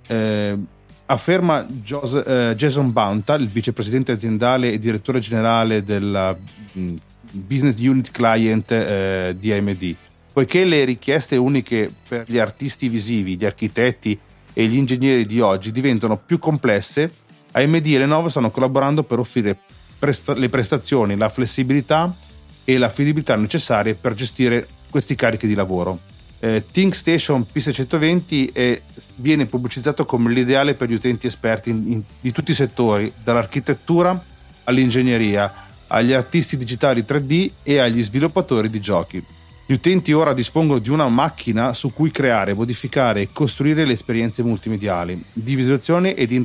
Eh, 0.08 0.58
afferma 1.06 1.66
eh, 1.66 2.54
Jason 2.56 2.92
Banta, 2.92 3.34
il 3.36 3.48
vicepresidente 3.48 4.12
aziendale 4.12 4.72
e 4.72 4.80
direttore 4.80 5.20
generale 5.20 5.84
della 5.84 6.38
mm, 6.78 6.96
Business 7.32 7.78
Unit 7.80 8.12
Client 8.12 8.72
eh, 8.72 9.36
di 9.38 9.52
AMD. 9.52 9.96
Poiché 10.34 10.64
le 10.64 10.86
richieste 10.86 11.36
uniche 11.36 11.92
per 12.08 12.26
gli 12.28 12.38
artisti 12.38 12.88
visivi, 12.88 13.36
gli 13.36 13.46
architetti 13.46 14.18
e 14.54 14.66
gli 14.66 14.76
ingegneri 14.76 15.26
di 15.26 15.40
oggi 15.40 15.72
diventano 15.72 16.18
più 16.18 16.40
complesse, 16.40 17.12
AMD 17.52 17.86
e 17.86 17.98
Lenovo 17.98 18.30
stanno 18.30 18.52
collaborando 18.52 19.04
per 19.04 19.20
offrire 19.20 19.58
presta- 19.98 20.38
le 20.38 20.48
prestazioni, 20.48 21.18
la 21.18 21.30
flessibilità 21.30 22.16
e 22.64 22.78
l'affidabilità 22.78 23.36
necessarie 23.36 23.96
per 23.96 24.14
gestire 24.14 24.68
questi 24.90 25.16
carichi 25.16 25.48
di 25.48 25.54
lavoro. 25.54 26.00
Eh, 26.40 26.64
ThinkStation 26.72 27.46
P620 27.54 28.52
è, 28.52 28.82
viene 29.18 29.46
pubblicizzato 29.46 30.06
come 30.06 30.32
l'ideale 30.32 30.74
per 30.74 30.90
gli 30.90 30.96
utenti 30.96 31.28
esperti 31.28 31.70
in, 31.70 31.84
in, 31.86 32.02
di 32.20 32.32
tutti 32.32 32.52
i 32.52 32.56
settori, 32.56 33.12
dall'architettura 33.24 34.20
all'ingegneria, 34.64 35.54
agli 35.88 36.14
artisti 36.14 36.58
digitali 36.58 37.06
3D 37.08 37.52
e 37.64 37.78
agli 37.78 38.04
sviluppatori 38.04 38.70
di 38.70 38.80
giochi. 38.80 39.24
Gli 39.66 39.74
utenti 39.74 40.12
ora 40.12 40.34
dispongono 40.34 40.80
di 40.80 40.90
una 40.90 41.08
macchina 41.08 41.74
su 41.74 41.94
cui 41.94 42.12
creare, 42.12 42.54
modificare 42.54 43.22
e 43.22 43.30
costruire 43.32 43.86
le 43.86 43.94
esperienze 43.94 44.44
multimediali, 44.44 45.24
di 45.32 45.56
visualizzazione 45.56 46.16
e 46.16 46.26
di 46.26 46.44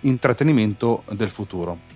intrattenimento 0.00 1.02
del 1.10 1.28
futuro. 1.28 1.91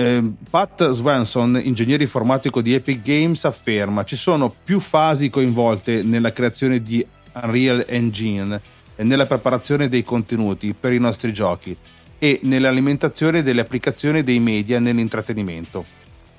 Eh, 0.00 0.22
Pat 0.48 0.92
Swanson, 0.92 1.60
ingegnere 1.60 2.04
informatico 2.04 2.62
di 2.62 2.72
Epic 2.72 3.02
Games, 3.02 3.44
afferma 3.44 4.04
ci 4.04 4.14
sono 4.14 4.54
più 4.62 4.78
fasi 4.78 5.28
coinvolte 5.28 6.04
nella 6.04 6.32
creazione 6.32 6.80
di 6.80 7.04
Unreal 7.34 7.84
Engine 7.84 8.60
e 8.94 9.02
nella 9.02 9.26
preparazione 9.26 9.88
dei 9.88 10.04
contenuti 10.04 10.72
per 10.72 10.92
i 10.92 11.00
nostri 11.00 11.32
giochi 11.32 11.76
e 12.16 12.38
nell'alimentazione 12.44 13.42
delle 13.42 13.60
applicazioni 13.60 14.22
dei 14.22 14.38
media 14.38 14.78
nell'intrattenimento. 14.78 15.84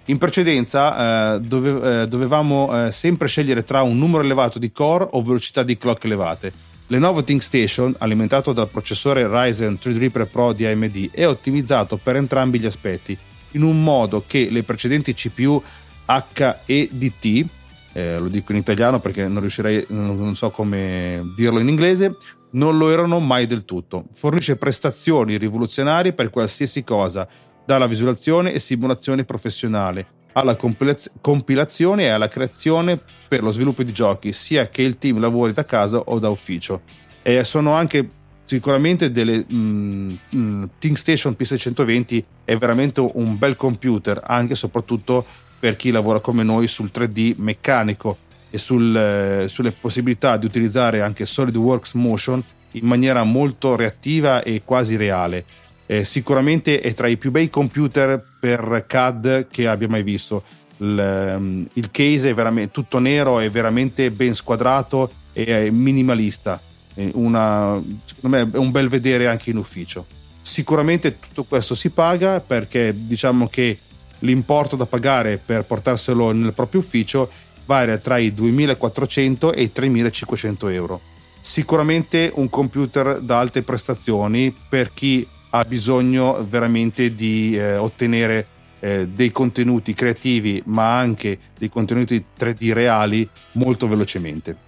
In 0.06 0.17
precedenza 0.17 1.36
eh, 1.36 1.41
dove, 1.41 2.04
eh, 2.04 2.08
dovevamo 2.08 2.86
eh, 2.86 2.93
sempre 2.93 3.28
scegliere 3.28 3.65
tra 3.65 3.82
un 3.82 3.98
numero 3.98 4.24
elevato 4.24 4.58
di 4.58 4.72
core 4.72 5.06
o 5.12 5.22
velocità 5.22 5.63
di 5.63 5.78
clock 5.78 6.06
elevate. 6.06 6.54
Lenovo 6.88 7.26
ThinkStation, 7.26 7.93
alimentato 7.98 8.54
dal 8.54 8.69
processore 8.69 9.28
Ryzen 9.28 9.78
3 9.78 10.10
Pro 10.28 10.54
di 10.54 10.65
AMD, 10.65 11.10
è 11.12 11.28
ottimizzato 11.28 11.98
per 12.02 12.15
entrambi 12.15 12.58
gli 12.58 12.65
aspetti 12.65 13.17
in 13.51 13.63
un 13.63 13.83
modo 13.83 14.23
che 14.25 14.49
le 14.49 14.63
precedenti 14.63 15.13
CPU 15.13 15.62
HEDT, 16.05 17.45
eh, 17.93 18.17
lo 18.19 18.27
dico 18.27 18.51
in 18.51 18.57
italiano 18.57 18.99
perché 18.99 19.27
non 19.27 19.41
riuscirei, 19.41 19.85
non 19.89 20.35
so 20.35 20.49
come 20.49 21.31
dirlo 21.35 21.59
in 21.59 21.67
inglese, 21.67 22.15
non 22.51 22.77
lo 22.77 22.91
erano 22.91 23.19
mai 23.19 23.45
del 23.45 23.65
tutto. 23.65 24.05
Fornisce 24.13 24.55
prestazioni 24.55 25.38
rivoluzionarie 25.38 26.13
per 26.13 26.29
qualsiasi 26.29 26.83
cosa, 26.83 27.27
dalla 27.65 27.88
visualizzazione 27.88 28.51
e 28.51 28.59
simulazione 28.59 29.25
professionale 29.25 30.17
alla 30.33 30.55
compilazione 30.55 32.03
e 32.03 32.09
alla 32.09 32.27
creazione 32.27 32.99
per 33.27 33.41
lo 33.41 33.51
sviluppo 33.51 33.83
di 33.83 33.91
giochi, 33.91 34.31
sia 34.31 34.67
che 34.67 34.81
il 34.83 34.97
team 34.97 35.19
lavori 35.19 35.53
da 35.53 35.65
casa 35.65 35.97
o 35.97 36.19
da 36.19 36.29
ufficio. 36.29 36.81
E 37.21 37.43
sono 37.43 37.73
anche 37.73 38.07
sicuramente 38.49 39.12
delle 39.12 39.45
mm, 39.53 40.12
mm, 40.35 40.63
ThinkStation 40.79 41.35
P620 41.39 42.23
è 42.45 42.57
veramente 42.57 42.99
un 42.99 43.38
bel 43.38 43.55
computer 43.55 44.19
anche 44.25 44.53
e 44.53 44.55
soprattutto 44.55 45.23
per 45.59 45.75
chi 45.75 45.91
lavora 45.91 46.19
come 46.19 46.41
noi 46.41 46.65
sul 46.65 46.89
3D 46.91 47.35
meccanico 47.38 48.17
e 48.49 48.57
sul, 48.57 48.95
eh, 48.95 49.47
sulle 49.47 49.71
possibilità 49.71 50.35
di 50.38 50.47
utilizzare 50.47 51.01
anche 51.01 51.27
SolidWorks 51.27 51.93
Motion 51.93 52.43
in 52.71 52.88
maniera 52.88 53.21
molto 53.24 53.76
reattiva 53.76 54.41
e 54.41 54.63
quasi 54.65 54.95
reale. 54.95 55.45
Eh, 55.86 56.03
sicuramente 56.03 56.80
è 56.80 56.95
tra 56.95 57.07
i 57.07 57.17
più 57.17 57.30
bei 57.30 57.49
computer 57.49 58.19
per 58.39 58.86
CAD 58.88 59.47
che 59.51 59.67
abbia 59.67 59.88
mai 59.88 60.01
visto. 60.01 60.41
Il, 60.78 61.36
um, 61.38 61.67
il 61.74 61.91
case 61.91 62.32
è 62.32 62.34
veramente 62.34 62.71
tutto 62.71 62.97
nero, 62.97 63.39
è 63.39 63.51
veramente 63.51 64.09
ben 64.09 64.34
squadrato 64.34 65.11
e 65.34 65.45
è 65.45 65.69
minimalista 65.69 66.59
una, 67.14 67.82
secondo 68.06 68.38
me 68.38 68.50
è 68.52 68.58
un 68.58 68.72
bel 68.72 68.89
vedere 68.89 69.28
anche 69.28 69.50
in 69.50 69.58
ufficio. 69.58 70.06
Sicuramente 70.41 71.20
tutto 71.20 71.43
questo 71.43 71.76
si 71.76 71.89
paga 71.89 72.39
perché 72.39 72.93
diciamo 72.95 73.47
che 73.47 73.78
l'importo 74.20 74.76
da 74.76 74.86
pagare 74.86 75.38
per 75.38 75.64
portarselo 75.64 76.32
nel 76.32 76.54
proprio 76.54 76.82
ufficio 76.82 77.30
varia 77.66 77.97
tra 77.97 78.18
i 78.18 78.34
2.400 78.36 79.54
e 79.54 79.62
i 79.62 79.72
3.500 79.74 80.72
euro. 80.72 81.02
Sicuramente 81.41 82.32
un 82.36 82.50
computer 82.50 83.20
da 83.20 83.39
alte 83.39 83.62
prestazioni 83.62 84.54
per 84.68 84.91
chi 84.93 85.26
ha 85.52 85.64
bisogno 85.64 86.45
veramente 86.47 87.14
di 87.14 87.56
eh, 87.56 87.78
ottenere 87.78 88.47
eh, 88.80 89.08
dei 89.08 89.32
contenuti 89.32 89.93
creativi 89.93 90.62
ma 90.66 90.97
anche 90.97 91.38
dei 91.58 91.70
contenuti 91.70 92.24
3D 92.38 92.74
reali 92.74 93.28
molto 93.54 93.88
velocemente. 93.88 94.68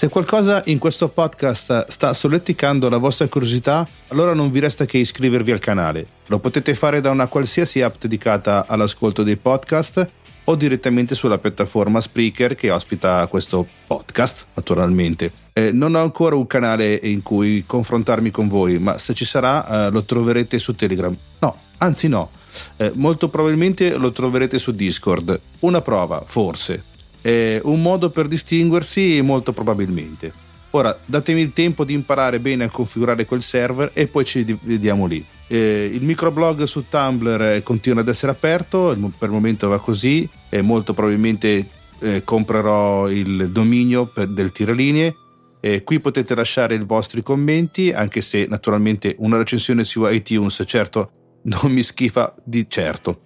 Se 0.00 0.08
qualcosa 0.08 0.62
in 0.64 0.78
questo 0.78 1.10
podcast 1.10 1.88
sta 1.88 2.14
solleticando 2.14 2.88
la 2.88 2.96
vostra 2.96 3.28
curiosità, 3.28 3.86
allora 4.08 4.32
non 4.32 4.50
vi 4.50 4.58
resta 4.58 4.86
che 4.86 4.96
iscrivervi 4.96 5.52
al 5.52 5.58
canale. 5.58 6.06
Lo 6.28 6.38
potete 6.38 6.72
fare 6.72 7.02
da 7.02 7.10
una 7.10 7.26
qualsiasi 7.26 7.82
app 7.82 7.96
dedicata 8.00 8.64
all'ascolto 8.66 9.22
dei 9.22 9.36
podcast 9.36 10.10
o 10.44 10.54
direttamente 10.54 11.14
sulla 11.14 11.36
piattaforma 11.36 12.00
Spreaker 12.00 12.54
che 12.54 12.70
ospita 12.70 13.26
questo 13.26 13.66
podcast, 13.86 14.46
naturalmente. 14.54 15.30
Eh, 15.52 15.70
non 15.70 15.94
ho 15.94 16.00
ancora 16.00 16.34
un 16.34 16.46
canale 16.46 16.98
in 17.02 17.20
cui 17.20 17.64
confrontarmi 17.66 18.30
con 18.30 18.48
voi, 18.48 18.78
ma 18.78 18.96
se 18.96 19.12
ci 19.12 19.26
sarà 19.26 19.88
eh, 19.88 19.90
lo 19.90 20.02
troverete 20.04 20.58
su 20.58 20.74
Telegram. 20.74 21.14
No, 21.40 21.56
anzi 21.76 22.08
no, 22.08 22.30
eh, 22.78 22.90
molto 22.94 23.28
probabilmente 23.28 23.94
lo 23.98 24.12
troverete 24.12 24.56
su 24.56 24.72
Discord. 24.72 25.38
Una 25.58 25.82
prova, 25.82 26.22
forse. 26.24 26.84
Un 27.22 27.82
modo 27.82 28.10
per 28.10 28.28
distinguersi, 28.28 29.20
molto 29.22 29.52
probabilmente. 29.52 30.48
Ora, 30.72 30.96
datemi 31.04 31.40
il 31.40 31.52
tempo 31.52 31.84
di 31.84 31.94
imparare 31.94 32.38
bene 32.38 32.64
a 32.64 32.70
configurare 32.70 33.24
quel 33.24 33.42
server 33.42 33.90
e 33.92 34.06
poi 34.06 34.24
ci 34.24 34.58
vediamo 34.62 35.06
lì. 35.06 35.24
Eh, 35.48 35.90
il 35.92 36.04
microblog 36.04 36.62
su 36.62 36.84
Tumblr 36.88 37.60
continua 37.64 38.02
ad 38.02 38.08
essere 38.08 38.30
aperto, 38.30 38.96
per 39.18 39.28
il 39.28 39.34
momento 39.34 39.68
va 39.68 39.80
così 39.80 40.28
e 40.48 40.62
molto 40.62 40.94
probabilmente 40.94 41.66
eh, 41.98 42.22
comprerò 42.22 43.10
il 43.10 43.50
dominio 43.50 44.06
per, 44.06 44.28
del 44.28 44.52
tiralinee. 44.52 45.16
Eh, 45.58 45.82
qui 45.82 45.98
potete 45.98 46.36
lasciare 46.36 46.76
i 46.76 46.84
vostri 46.84 47.22
commenti, 47.22 47.92
anche 47.92 48.20
se 48.20 48.46
naturalmente 48.48 49.16
una 49.18 49.36
recensione 49.38 49.82
su 49.82 50.06
iTunes 50.06 50.62
certo 50.66 51.10
non 51.42 51.72
mi 51.72 51.82
schifa 51.82 52.32
di 52.44 52.66
certo. 52.68 53.22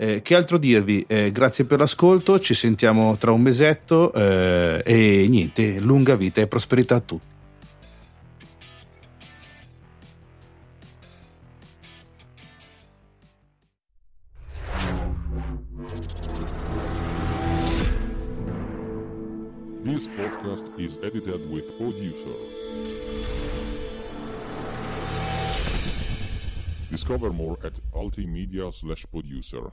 Eh, 0.00 0.22
che 0.22 0.36
altro 0.36 0.58
dirvi? 0.58 1.04
Eh, 1.08 1.32
grazie 1.32 1.64
per 1.64 1.80
l'ascolto, 1.80 2.38
ci 2.38 2.54
sentiamo 2.54 3.16
tra 3.16 3.32
un 3.32 3.40
mesetto 3.40 4.12
eh, 4.12 4.80
e 4.84 5.26
niente, 5.28 5.80
lunga 5.80 6.14
vita 6.14 6.40
e 6.40 6.46
prosperità 6.46 6.94
a 6.94 7.00
tutti. 7.00 7.26
This 19.82 20.06
podcast 20.06 20.70
is 20.78 20.96
edited 21.02 21.40
with 21.50 21.76
producer. 21.76 22.30
Discover 26.88 27.32
more 27.32 27.56
at 27.64 27.72
ultimedia 27.92 28.70
slash 28.70 29.04
producer 29.10 29.72